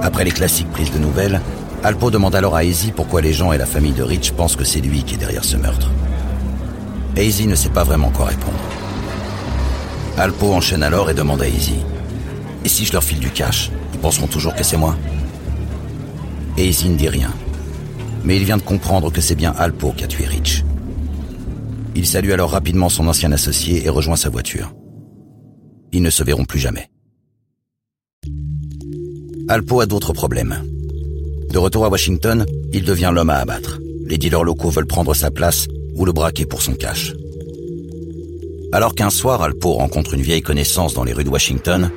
Après 0.01 0.23
les 0.23 0.31
classiques 0.31 0.71
prises 0.71 0.93
de 0.93 0.99
nouvelles, 0.99 1.41
Alpo 1.85 2.09
demande 2.09 2.33
alors 2.33 2.55
à 2.55 2.63
Easy 2.63 2.91
pourquoi 2.91 3.21
les 3.21 3.31
gens 3.31 3.53
et 3.53 3.59
la 3.59 3.67
famille 3.67 3.91
de 3.91 4.01
Rich 4.01 4.31
pensent 4.31 4.55
que 4.55 4.63
c'est 4.63 4.81
lui 4.81 5.03
qui 5.03 5.13
est 5.13 5.17
derrière 5.19 5.43
ce 5.43 5.55
meurtre. 5.55 5.91
Easy 7.15 7.45
ne 7.45 7.53
sait 7.53 7.69
pas 7.69 7.83
vraiment 7.83 8.09
quoi 8.09 8.25
répondre. 8.25 8.57
Alpo 10.17 10.51
enchaîne 10.51 10.81
alors 10.81 11.11
et 11.11 11.13
demande 11.13 11.43
à 11.43 11.47
Easy 11.47 11.75
Et 12.63 12.69
si 12.69 12.85
je 12.85 12.91
leur 12.91 13.03
file 13.03 13.19
du 13.19 13.29
cash, 13.29 13.69
ils 13.93 13.99
penseront 13.99 14.25
toujours 14.25 14.55
que 14.55 14.63
c'est 14.63 14.77
moi? 14.77 14.97
Easy 16.57 16.89
ne 16.89 16.95
dit 16.95 17.07
rien 17.07 17.31
mais 18.23 18.37
il 18.37 18.45
vient 18.45 18.57
de 18.57 18.63
comprendre 18.63 19.11
que 19.11 19.21
c'est 19.21 19.35
bien 19.35 19.53
Alpo 19.55 19.91
qui 19.91 20.03
a 20.03 20.07
tué 20.07 20.25
Rich. 20.25 20.65
Il 21.93 22.07
salue 22.07 22.31
alors 22.31 22.49
rapidement 22.49 22.89
son 22.89 23.07
ancien 23.07 23.31
associé 23.31 23.85
et 23.85 23.89
rejoint 23.89 24.15
sa 24.15 24.29
voiture. 24.29 24.73
Ils 25.91 26.01
ne 26.01 26.09
se 26.09 26.23
verront 26.23 26.45
plus 26.45 26.57
jamais. 26.57 26.89
Alpo 29.47 29.79
a 29.81 29.85
d'autres 29.85 30.13
problèmes. 30.13 30.74
De 31.55 31.59
retour 31.59 31.85
à 31.85 31.89
Washington, 31.89 32.45
il 32.73 32.83
devient 32.83 33.11
l'homme 33.13 33.29
à 33.29 33.37
abattre. 33.37 33.79
Les 34.05 34.17
dealers 34.17 34.43
locaux 34.43 34.71
veulent 34.71 34.85
prendre 34.85 35.13
sa 35.13 35.31
place 35.31 35.69
ou 35.95 36.03
le 36.03 36.11
braquer 36.11 36.45
pour 36.45 36.61
son 36.61 36.73
cash. 36.73 37.13
Alors 38.73 38.93
qu'un 38.93 39.09
soir, 39.09 39.41
Alpo 39.41 39.71
rencontre 39.71 40.15
une 40.15 40.21
vieille 40.21 40.41
connaissance 40.41 40.93
dans 40.93 41.05
les 41.05 41.13
rues 41.13 41.23
de 41.23 41.29
Washington, 41.29 41.91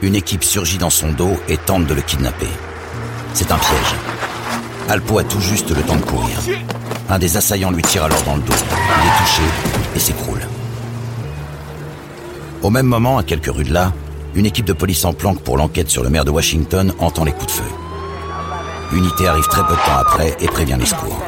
une 0.00 0.14
équipe 0.14 0.44
surgit 0.44 0.78
dans 0.78 0.90
son 0.90 1.10
dos 1.10 1.32
et 1.48 1.56
tente 1.56 1.88
de 1.88 1.94
le 1.94 2.02
kidnapper. 2.02 2.46
C'est 3.34 3.50
un 3.50 3.58
piège. 3.58 3.96
Alpo 4.88 5.18
a 5.18 5.24
tout 5.24 5.40
juste 5.40 5.70
le 5.76 5.82
temps 5.82 5.96
de 5.96 6.02
courir. 6.02 6.38
Un 7.08 7.18
des 7.18 7.36
assaillants 7.36 7.72
lui 7.72 7.82
tire 7.82 8.04
alors 8.04 8.22
dans 8.22 8.36
le 8.36 8.42
dos. 8.42 8.52
Il 8.52 9.08
est 9.08 9.24
touché 9.24 9.42
et 9.96 9.98
s'écroule. 9.98 10.46
Au 12.62 12.70
même 12.70 12.86
moment, 12.86 13.18
à 13.18 13.24
quelques 13.24 13.52
rues 13.52 13.64
de 13.64 13.74
là, 13.74 13.92
une 14.36 14.46
équipe 14.46 14.66
de 14.66 14.72
police 14.72 15.04
en 15.04 15.14
planque 15.14 15.40
pour 15.40 15.56
l'enquête 15.56 15.90
sur 15.90 16.04
le 16.04 16.10
maire 16.10 16.24
de 16.24 16.30
Washington 16.30 16.92
entend 17.00 17.24
les 17.24 17.32
coups 17.32 17.46
de 17.46 17.50
feu. 17.50 17.89
L'unité 18.92 19.26
arrive 19.26 19.46
très 19.46 19.62
peu 19.66 19.74
de 19.74 19.86
temps 19.86 19.98
après 19.98 20.36
et 20.40 20.46
prévient 20.46 20.76
les 20.78 20.86
secours. 20.86 21.20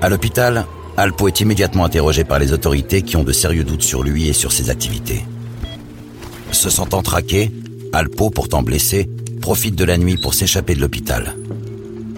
À 0.00 0.08
l'hôpital, 0.08 0.66
Alpo 0.96 1.28
est 1.28 1.40
immédiatement 1.40 1.84
interrogé 1.84 2.24
par 2.24 2.38
les 2.38 2.52
autorités 2.52 3.02
qui 3.02 3.16
ont 3.16 3.24
de 3.24 3.32
sérieux 3.32 3.64
doutes 3.64 3.82
sur 3.82 4.02
lui 4.02 4.28
et 4.28 4.32
sur 4.32 4.52
ses 4.52 4.70
activités. 4.70 5.24
Se 6.50 6.70
sentant 6.70 7.02
traqué, 7.02 7.50
Alpo, 7.92 8.30
pourtant 8.30 8.62
blessé, 8.62 9.08
profite 9.40 9.74
de 9.74 9.84
la 9.84 9.98
nuit 9.98 10.16
pour 10.16 10.34
s'échapper 10.34 10.74
de 10.74 10.80
l'hôpital 10.80 11.34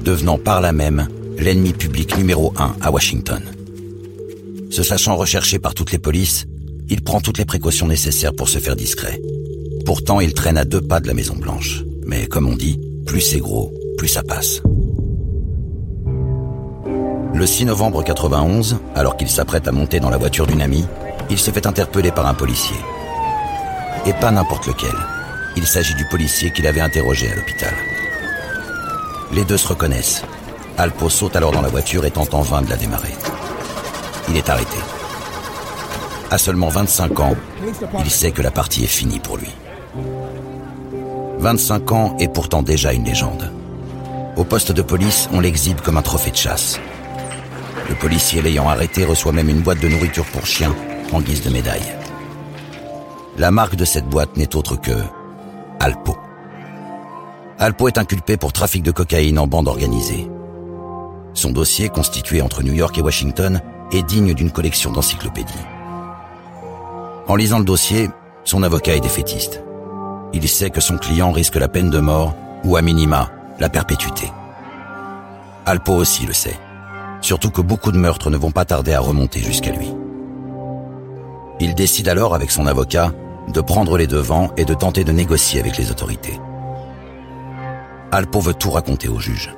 devenant 0.05 0.39
par 0.39 0.61
là 0.61 0.73
même 0.73 1.09
l'ennemi 1.39 1.73
public 1.73 2.17
numéro 2.17 2.53
un 2.59 2.77
à 2.81 2.91
Washington. 2.93 3.43
Se 4.71 4.83
sachant 4.83 5.17
recherché 5.17 5.59
par 5.59 5.75
toutes 5.75 5.93
les 5.93 5.99
polices, 5.99 6.47
il 6.91 7.03
prend 7.03 7.21
toutes 7.21 7.39
les 7.39 7.45
précautions 7.45 7.89
nécessaires 7.89 8.35
pour 8.35 8.49
se 8.49 8.59
faire 8.59 8.77
discret. 8.77 9.21
Pourtant, 9.87 10.21
il 10.21 10.35
traîne 10.35 10.59
à 10.59 10.65
deux 10.65 10.81
pas 10.81 11.01
de 11.01 11.09
la 11.09 11.15
Maison 11.15 11.35
Blanche. 11.35 11.83
Mais 12.07 12.27
comme 12.27 12.47
on 12.47 12.57
dit, 12.57 12.79
plus 13.07 13.21
c'est 13.21 13.39
gros, 13.39 13.73
plus 13.97 14.09
ça 14.09 14.23
passe. 14.23 14.61
Le 17.35 17.47
6 17.47 17.65
novembre 17.65 18.03
91, 18.03 18.79
alors 18.95 19.17
qu'il 19.17 19.29
s'apprête 19.29 19.67
à 19.67 19.73
monter 19.73 20.01
dans 20.01 20.11
la 20.11 20.17
voiture 20.17 20.47
d'une 20.47 20.63
amie, 20.63 20.87
il 21.31 21.39
se 21.39 21.51
fait 21.51 21.67
interpeller 21.67 22.13
par 22.13 22.27
un 22.27 22.35
policier. 22.35 22.77
Et 24.07 24.13
pas 24.13 24.31
n'importe 24.31 24.67
lequel. 24.67 24.95
Il 25.57 25.67
s'agit 25.67 25.95
du 25.95 26.07
policier 26.07 26.53
qu'il 26.53 26.67
avait 26.67 26.81
interrogé 26.81 27.31
à 27.31 27.35
l'hôpital. 27.35 27.73
Les 29.33 29.45
deux 29.45 29.57
se 29.57 29.69
reconnaissent. 29.69 30.23
Alpo 30.79 31.09
saute 31.09 31.37
alors 31.37 31.53
dans 31.53 31.63
la 31.63 31.69
voiture 31.69 32.05
et 32.05 32.11
tente 32.11 32.35
en 32.35 32.43
vain 32.43 32.63
de 32.63 32.71
la 32.71 32.77
démarrer. 32.77 33.15
Il 34.29 34.37
est 34.37 34.49
arrêté. 34.49 34.77
À 36.31 36.39
seulement 36.39 36.69
25 36.69 37.21
ans, 37.21 37.37
il 38.01 38.11
sait 38.11 38.33
que 38.33 38.43
la 38.43 38.51
partie 38.51 38.85
est 38.85 38.89
finie 38.89 39.21
pour 39.21 39.37
lui. 39.37 39.51
25 41.39 41.93
ans 41.93 42.17
est 42.19 42.33
pourtant 42.33 42.63
déjà 42.63 42.93
une 42.93 43.05
légende. 43.05 43.53
Au 44.37 44.43
poste 44.43 44.73
de 44.73 44.83
police, 44.83 45.29
on 45.33 45.39
l'exhibe 45.39 45.81
comme 45.81 45.97
un 45.97 46.03
trophée 46.03 46.33
de 46.33 46.37
chasse. 46.37 46.81
Le 47.89 47.95
policier 47.95 48.43
l'ayant 48.43 48.69
arrêté 48.69 49.05
reçoit 49.05 49.31
même 49.31 49.49
une 49.49 49.61
boîte 49.61 49.79
de 49.79 49.89
nourriture 49.89 50.25
pour 50.27 50.45
chien 50.45 50.75
en 51.13 51.21
guise 51.21 51.43
de 51.45 51.51
médaille. 51.51 51.95
La 53.39 53.53
marque 53.53 53.77
de 53.77 53.85
cette 53.85 54.09
boîte 54.09 54.37
n'est 54.37 54.57
autre 54.57 54.75
que 54.75 54.91
Alpo. 55.79 56.17
Alpo 57.61 57.87
est 57.87 57.99
inculpé 57.99 58.37
pour 58.37 58.53
trafic 58.53 58.83
de 58.83 58.91
cocaïne 58.91 59.39
en 59.39 59.47
bande 59.47 59.69
organisée. 59.69 60.29
Son 61.33 61.51
dossier, 61.51 61.89
constitué 61.89 62.43
entre 62.43 62.65
New 62.65 62.73
York 62.73 62.99
et 62.99 63.03
Washington, 63.03 63.61
est 63.93 64.03
digne 64.03 64.35
d'une 64.35 64.51
collection 64.51 64.91
d'encyclopédies. 64.91 65.53
En 67.29 67.37
lisant 67.37 67.61
le 67.61 67.65
dossier, 67.65 68.11
son 68.43 68.65
avocat 68.65 68.97
est 68.97 69.01
défaitiste. 69.01 69.63
Il 70.33 70.49
sait 70.49 70.71
que 70.71 70.81
son 70.81 70.99
client 70.99 71.31
risque 71.31 71.57
la 71.57 71.69
peine 71.69 71.91
de 71.91 72.01
mort 72.01 72.35
ou 72.65 72.77
à 72.77 72.83
minima 72.83 73.31
la 73.59 73.69
perpétuité. 73.69 74.31
Alpo 75.67 75.93
aussi 75.93 76.27
le 76.27 76.33
sait. 76.33 76.59
Surtout 77.21 77.51
que 77.51 77.63
beaucoup 77.63 77.93
de 77.93 77.99
meurtres 77.99 78.31
ne 78.31 78.37
vont 78.37 78.51
pas 78.51 78.65
tarder 78.65 78.93
à 78.93 79.01
remonter 79.01 79.41
jusqu'à 79.41 79.73
lui. 79.73 79.95
Il 81.61 81.75
décide 81.75 82.09
alors 82.09 82.35
avec 82.35 82.51
son 82.51 82.67
avocat 82.67 83.13
de 83.49 83.61
prendre 83.61 83.97
les 83.97 84.07
devants 84.07 84.51
et 84.57 84.65
de 84.65 84.75
tenter 84.75 85.05
de 85.05 85.13
négocier 85.13 85.61
avec 85.61 85.79
les 85.79 85.91
autorités. 85.91 86.39
Alpo 88.11 88.41
veut 88.41 88.55
tout 88.55 88.71
raconter 88.71 89.09
au 89.09 89.19
juge. 89.19 89.55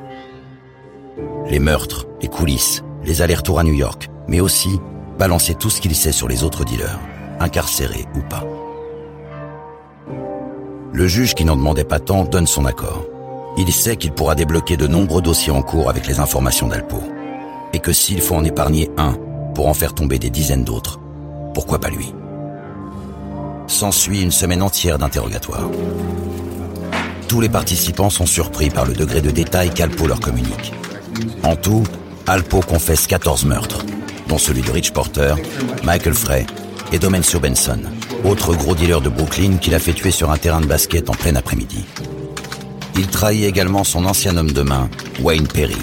Les 1.48 1.58
meurtres, 1.58 2.06
les 2.20 2.28
coulisses, 2.28 2.82
les 3.04 3.22
allers-retours 3.22 3.58
à 3.58 3.64
New 3.64 3.74
York, 3.74 4.10
mais 4.28 4.40
aussi 4.40 4.80
balancer 5.18 5.54
tout 5.54 5.70
ce 5.70 5.80
qu'il 5.80 5.94
sait 5.94 6.12
sur 6.12 6.28
les 6.28 6.44
autres 6.44 6.64
dealers, 6.64 6.98
incarcérés 7.40 8.06
ou 8.14 8.20
pas. 8.20 8.44
Le 10.92 11.06
juge 11.06 11.34
qui 11.34 11.44
n'en 11.44 11.56
demandait 11.56 11.84
pas 11.84 12.00
tant 12.00 12.24
donne 12.24 12.46
son 12.46 12.64
accord. 12.64 13.04
Il 13.58 13.72
sait 13.72 13.96
qu'il 13.96 14.12
pourra 14.12 14.34
débloquer 14.34 14.76
de 14.76 14.86
nombreux 14.86 15.22
dossiers 15.22 15.52
en 15.52 15.62
cours 15.62 15.88
avec 15.88 16.06
les 16.06 16.20
informations 16.20 16.68
d'Alpo. 16.68 17.02
Et 17.72 17.78
que 17.78 17.92
s'il 17.92 18.20
faut 18.20 18.34
en 18.34 18.44
épargner 18.44 18.90
un 18.98 19.16
pour 19.54 19.68
en 19.68 19.74
faire 19.74 19.94
tomber 19.94 20.18
des 20.18 20.28
dizaines 20.28 20.64
d'autres, 20.64 21.00
pourquoi 21.54 21.78
pas 21.78 21.88
lui? 21.88 22.12
S'ensuit 23.66 24.20
une 24.20 24.30
semaine 24.30 24.60
entière 24.60 24.98
d'interrogatoire. 24.98 25.70
Tous 27.28 27.40
les 27.40 27.48
participants 27.48 28.10
sont 28.10 28.26
surpris 28.26 28.68
par 28.68 28.84
le 28.84 28.92
degré 28.92 29.22
de 29.22 29.30
détail 29.30 29.70
qu'Alpo 29.70 30.06
leur 30.06 30.20
communique. 30.20 30.74
En 31.42 31.56
tout, 31.56 31.82
Alpo 32.26 32.60
confesse 32.60 33.06
14 33.06 33.46
meurtres, 33.46 33.86
dont 34.28 34.38
celui 34.38 34.60
de 34.60 34.70
Rich 34.70 34.92
Porter, 34.92 35.34
Michael 35.82 36.14
Frey 36.14 36.46
et 36.92 36.98
Domencio 36.98 37.40
Benson, 37.40 37.80
autre 38.24 38.54
gros 38.54 38.74
dealer 38.74 39.00
de 39.00 39.08
Brooklyn 39.08 39.56
qu'il 39.56 39.74
a 39.74 39.78
fait 39.78 39.94
tuer 39.94 40.10
sur 40.10 40.30
un 40.30 40.36
terrain 40.36 40.60
de 40.60 40.66
basket 40.66 41.08
en 41.08 41.14
plein 41.14 41.36
après-midi. 41.36 41.84
Il 42.98 43.08
trahit 43.08 43.44
également 43.44 43.84
son 43.84 44.06
ancien 44.06 44.36
homme 44.36 44.52
de 44.52 44.62
main, 44.62 44.88
Wayne 45.22 45.46
Perry. 45.46 45.76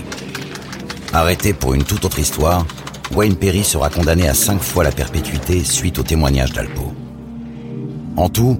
Arrêté 1.13 1.53
pour 1.53 1.75
une 1.75 1.83
toute 1.83 2.05
autre 2.05 2.17
histoire, 2.17 2.65
Wayne 3.13 3.35
Perry 3.35 3.63
sera 3.63 3.89
condamné 3.91 4.27
à 4.27 4.33
cinq 4.33 4.61
fois 4.61 4.83
la 4.83 4.91
perpétuité 4.91 5.63
suite 5.63 5.99
au 5.99 6.03
témoignage 6.03 6.53
d'Alpo. 6.53 6.91
En 8.17 8.29
tout, 8.29 8.59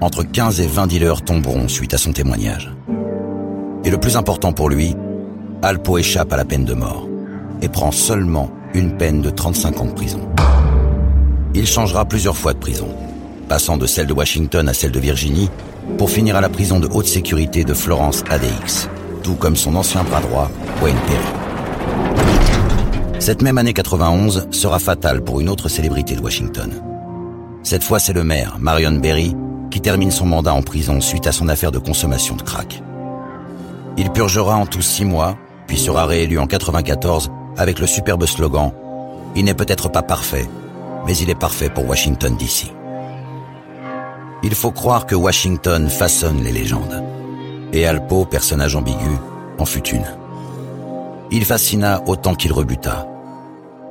entre 0.00 0.24
15 0.24 0.60
et 0.60 0.66
20 0.66 0.88
dealers 0.88 1.22
tomberont 1.22 1.68
suite 1.68 1.94
à 1.94 1.98
son 1.98 2.12
témoignage. 2.12 2.72
Et 3.84 3.90
le 3.90 3.98
plus 3.98 4.16
important 4.16 4.52
pour 4.52 4.68
lui, 4.68 4.96
Alpo 5.62 5.96
échappe 5.96 6.32
à 6.32 6.36
la 6.36 6.44
peine 6.44 6.64
de 6.64 6.74
mort 6.74 7.06
et 7.60 7.68
prend 7.68 7.92
seulement 7.92 8.50
une 8.74 8.96
peine 8.96 9.22
de 9.22 9.30
35 9.30 9.80
ans 9.80 9.86
de 9.86 9.92
prison. 9.92 10.28
Il 11.54 11.66
changera 11.68 12.04
plusieurs 12.04 12.36
fois 12.36 12.52
de 12.52 12.58
prison, 12.58 12.88
passant 13.48 13.76
de 13.76 13.86
celle 13.86 14.08
de 14.08 14.12
Washington 14.12 14.68
à 14.68 14.74
celle 14.74 14.90
de 14.90 14.98
Virginie, 14.98 15.50
pour 15.98 16.10
finir 16.10 16.36
à 16.36 16.40
la 16.40 16.48
prison 16.48 16.80
de 16.80 16.88
haute 16.92 17.06
sécurité 17.06 17.64
de 17.64 17.74
Florence 17.74 18.24
ADX, 18.28 18.88
tout 19.22 19.34
comme 19.34 19.56
son 19.56 19.76
ancien 19.76 20.02
bras 20.04 20.20
droit, 20.20 20.50
Wayne 20.82 20.96
Perry. 21.06 21.42
Cette 23.18 23.42
même 23.42 23.58
année 23.58 23.72
91 23.72 24.48
sera 24.50 24.78
fatale 24.78 25.22
pour 25.22 25.40
une 25.40 25.48
autre 25.48 25.68
célébrité 25.68 26.16
de 26.16 26.20
Washington. 26.20 26.72
Cette 27.62 27.84
fois, 27.84 28.00
c'est 28.00 28.12
le 28.12 28.24
maire, 28.24 28.56
Marion 28.58 28.92
Berry, 28.92 29.36
qui 29.70 29.80
termine 29.80 30.10
son 30.10 30.26
mandat 30.26 30.52
en 30.52 30.62
prison 30.62 31.00
suite 31.00 31.26
à 31.26 31.32
son 31.32 31.48
affaire 31.48 31.70
de 31.70 31.78
consommation 31.78 32.34
de 32.34 32.42
crack. 32.42 32.82
Il 33.96 34.10
purgera 34.10 34.56
en 34.56 34.66
tout 34.66 34.82
six 34.82 35.04
mois, 35.04 35.36
puis 35.68 35.78
sera 35.78 36.06
réélu 36.06 36.38
en 36.38 36.46
94 36.46 37.30
avec 37.56 37.78
le 37.78 37.86
superbe 37.86 38.26
slogan 38.26 38.72
Il 39.36 39.44
n'est 39.44 39.54
peut-être 39.54 39.88
pas 39.88 40.02
parfait, 40.02 40.48
mais 41.06 41.16
il 41.16 41.30
est 41.30 41.38
parfait 41.38 41.70
pour 41.70 41.88
Washington 41.88 42.36
DC. 42.36 42.72
Il 44.44 44.56
faut 44.56 44.72
croire 44.72 45.06
que 45.06 45.14
Washington 45.14 45.88
façonne 45.88 46.42
les 46.42 46.50
légendes. 46.50 47.04
Et 47.72 47.86
Alpo, 47.86 48.24
personnage 48.24 48.74
ambigu, 48.74 49.16
en 49.58 49.64
fut 49.64 49.86
une. 49.88 50.04
Il 51.30 51.44
fascina 51.44 52.02
autant 52.06 52.34
qu'il 52.34 52.52
rebuta, 52.52 53.06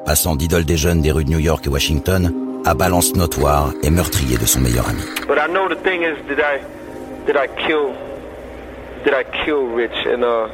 passant 0.06 0.36
d'idole 0.36 0.66
des 0.66 0.76
jeunes 0.76 1.02
des 1.02 1.12
rues 1.12 1.24
de 1.24 1.30
New 1.30 1.40
York 1.40 1.66
et 1.66 1.70
Washington 1.70 2.34
à 2.66 2.74
balance 2.74 3.16
notoire 3.16 3.72
et 3.82 3.90
meurtrier 3.90 4.38
de 4.38 4.46
son 4.46 4.60
meilleur 4.60 4.88
ami. 4.90 5.02
But 5.28 5.38
I 5.38 5.48
know 5.48 5.70
the 5.70 5.82
thing 5.84 6.04
is, 6.04 6.18
did 6.28 6.40
did 7.26 7.38
I 7.38 7.48
kill, 9.46 9.66
Rich? 9.74 10.06
And 10.06 10.24
uh, 10.24 10.50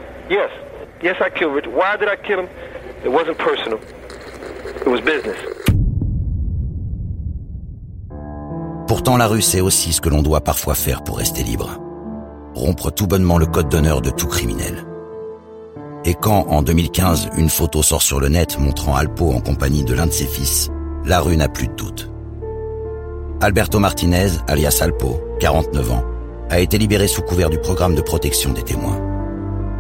I 1.26 1.30
killed 1.32 1.56
Rich. 1.56 1.68
Why 1.68 1.98
did 1.98 2.08
I 2.08 2.16
kill 2.16 2.42
him? 2.42 2.50
It 3.04 3.10
wasn't 3.10 3.38
personal. 3.40 3.80
It 4.80 4.88
was 4.88 5.02
business. 5.02 5.57
Pourtant, 8.98 9.18
la 9.18 9.28
rue, 9.28 9.44
c'est 9.44 9.62
aussi 9.62 9.94
ce 9.94 10.02
que 10.02 10.10
l'on 10.10 10.24
doit 10.24 10.42
parfois 10.42 10.74
faire 10.74 11.04
pour 11.04 11.20
rester 11.20 11.44
libre. 11.44 11.80
Rompre 12.56 12.92
tout 12.92 13.06
bonnement 13.06 13.38
le 13.38 13.46
code 13.46 13.70
d'honneur 13.70 14.02
de 14.02 14.10
tout 14.10 14.26
criminel. 14.26 14.88
Et 16.04 16.16
quand, 16.16 16.48
en 16.50 16.64
2015, 16.64 17.30
une 17.38 17.48
photo 17.48 17.84
sort 17.84 18.02
sur 18.02 18.20
le 18.20 18.28
net 18.28 18.58
montrant 18.58 18.96
Alpo 18.96 19.32
en 19.32 19.40
compagnie 19.40 19.84
de 19.84 19.94
l'un 19.94 20.08
de 20.08 20.12
ses 20.12 20.26
fils, 20.26 20.72
la 21.06 21.20
rue 21.20 21.38
n'a 21.38 21.48
plus 21.48 21.68
de 21.68 21.74
doute. 21.74 22.10
Alberto 23.40 23.78
Martinez, 23.78 24.32
alias 24.48 24.80
Alpo, 24.82 25.22
49 25.42 25.92
ans, 25.92 26.04
a 26.50 26.60
été 26.60 26.80
libéré 26.80 27.08
sous 27.08 27.22
couvert 27.22 27.52
du 27.52 27.60
programme 27.60 27.94
de 27.94 28.02
protection 28.02 28.52
des 28.52 28.64
témoins. 28.64 29.00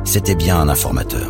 C'était 0.04 0.36
bien 0.36 0.60
un 0.60 0.70
informateur. 0.70 1.28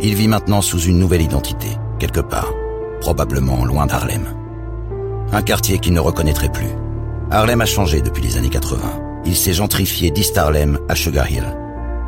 Il 0.00 0.16
vit 0.16 0.28
maintenant 0.28 0.62
sous 0.62 0.80
une 0.80 0.98
nouvelle 0.98 1.22
identité, 1.22 1.68
quelque 2.00 2.20
part, 2.20 2.52
probablement 3.00 3.64
loin 3.64 3.86
d'Harlem. 3.86 4.43
Un 5.32 5.42
quartier 5.42 5.78
qu'il 5.78 5.92
ne 5.92 6.00
reconnaîtrait 6.00 6.52
plus. 6.52 6.70
Harlem 7.30 7.60
a 7.60 7.66
changé 7.66 8.00
depuis 8.02 8.22
les 8.22 8.36
années 8.36 8.50
80. 8.50 8.78
Il 9.26 9.36
s'est 9.36 9.52
gentrifié 9.52 10.10
d'East 10.10 10.36
Harlem 10.36 10.78
à 10.88 10.94
Sugar 10.94 11.30
Hill. 11.30 11.44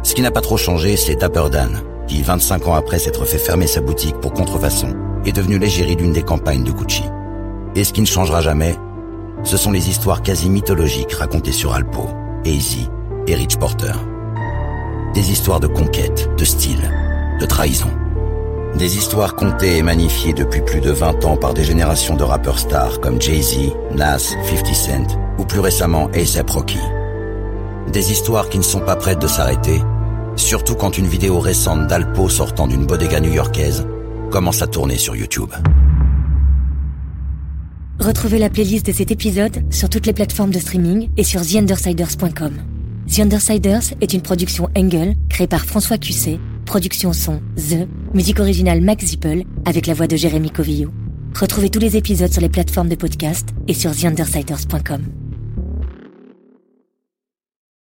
Ce 0.03 0.15
qui 0.15 0.23
n'a 0.23 0.31
pas 0.31 0.41
trop 0.41 0.57
changé, 0.57 0.97
c'est 0.97 1.17
Dapper 1.17 1.49
Dan, 1.51 1.81
qui, 2.07 2.23
25 2.23 2.69
ans 2.69 2.75
après 2.75 2.99
s'être 2.99 3.25
fait 3.25 3.39
fermer 3.39 3.67
sa 3.67 3.81
boutique 3.81 4.21
pour 4.21 4.33
contrefaçon, 4.33 4.95
est 5.25 5.33
devenu 5.33 5.59
l'égérie 5.59 5.97
d'une 5.97 6.13
des 6.13 6.23
campagnes 6.23 6.63
de 6.63 6.71
Gucci. 6.71 7.03
Et 7.75 7.85
ce 7.85 7.93
qui 7.93 8.01
ne 8.01 8.07
changera 8.07 8.41
jamais, 8.41 8.77
ce 9.43 9.57
sont 9.57 9.73
les 9.73 9.89
histoires 9.89 10.23
quasi 10.23 10.49
mythologiques 10.49 11.13
racontées 11.13 11.53
sur 11.53 11.75
Alpo, 11.75 12.09
Easy 12.45 12.89
et 13.27 13.35
Rich 13.35 13.57
Porter. 13.57 13.93
Des 15.15 15.31
histoires 15.31 15.61
de 15.61 15.67
conquête, 15.67 16.31
de 16.39 16.45
style, 16.45 16.91
de 17.41 17.47
trahison. 17.47 17.91
Des 18.79 18.99
histoires 18.99 19.37
contées 19.37 19.79
et 19.79 19.83
magnifiées 19.83 20.35
depuis 20.35 20.61
plus 20.61 20.83
de 20.83 20.91
20 20.91 21.25
ans 21.25 21.39
par 21.39 21.55
des 21.55 21.65
générations 21.65 22.15
de 22.15 22.23
rappeurs 22.23 22.59
stars 22.59 23.01
comme 23.01 23.23
Jay-Z, 23.23 23.71
Nas, 23.95 24.19
50 24.19 24.75
Cent 24.75 25.19
ou 25.39 25.47
plus 25.47 25.61
récemment 25.61 26.09
A$AP 26.09 26.51
Rocky. 26.51 26.79
Des 27.91 28.13
histoires 28.13 28.51
qui 28.51 28.59
ne 28.59 28.63
sont 28.63 28.81
pas 28.81 28.97
prêtes 28.97 29.19
de 29.19 29.29
s'arrêter, 29.29 29.81
surtout 30.37 30.75
quand 30.75 30.99
une 30.99 31.07
vidéo 31.07 31.41
récente 31.41 31.87
d'Alpo 31.87 32.29
sortant 32.29 32.67
d'une 32.67 32.85
bodega 32.85 33.19
new-yorkaise 33.19 33.87
commence 34.31 34.61
à 34.61 34.67
tourner 34.67 34.99
sur 34.99 35.17
YouTube. 35.17 35.53
Retrouvez 37.99 38.39
la 38.39 38.51
playlist 38.51 38.85
de 38.85 38.93
cet 38.93 39.11
épisode 39.11 39.65
sur 39.73 39.89
toutes 39.89 40.05
les 40.05 40.13
plateformes 40.13 40.51
de 40.51 40.59
streaming 40.59 41.09
et 41.17 41.25
sur 41.25 41.41
TheUndersiders.com. 41.41 42.53
The 43.11 43.21
Undersiders 43.21 43.95
est 44.03 44.13
une 44.13 44.21
production 44.21 44.69
Engel 44.77 45.15
créée 45.31 45.47
par 45.47 45.65
François 45.65 45.97
Cusset, 45.97 46.41
production 46.67 47.13
son 47.15 47.41
The, 47.57 47.89
musique 48.13 48.41
originale 48.41 48.83
Max 48.83 49.07
Zippel 49.07 49.45
avec 49.65 49.87
la 49.87 49.95
voix 49.95 50.07
de 50.07 50.17
Jérémy 50.17 50.51
Covillo. 50.51 50.93
Retrouvez 51.35 51.71
tous 51.71 51.79
les 51.79 51.97
épisodes 51.97 52.33
sur 52.33 52.43
les 52.43 52.49
plateformes 52.49 52.89
de 52.89 52.97
podcast 52.97 53.49
et 53.69 53.75
sur 53.75 53.93
TheUndersiders.com. 53.93 55.26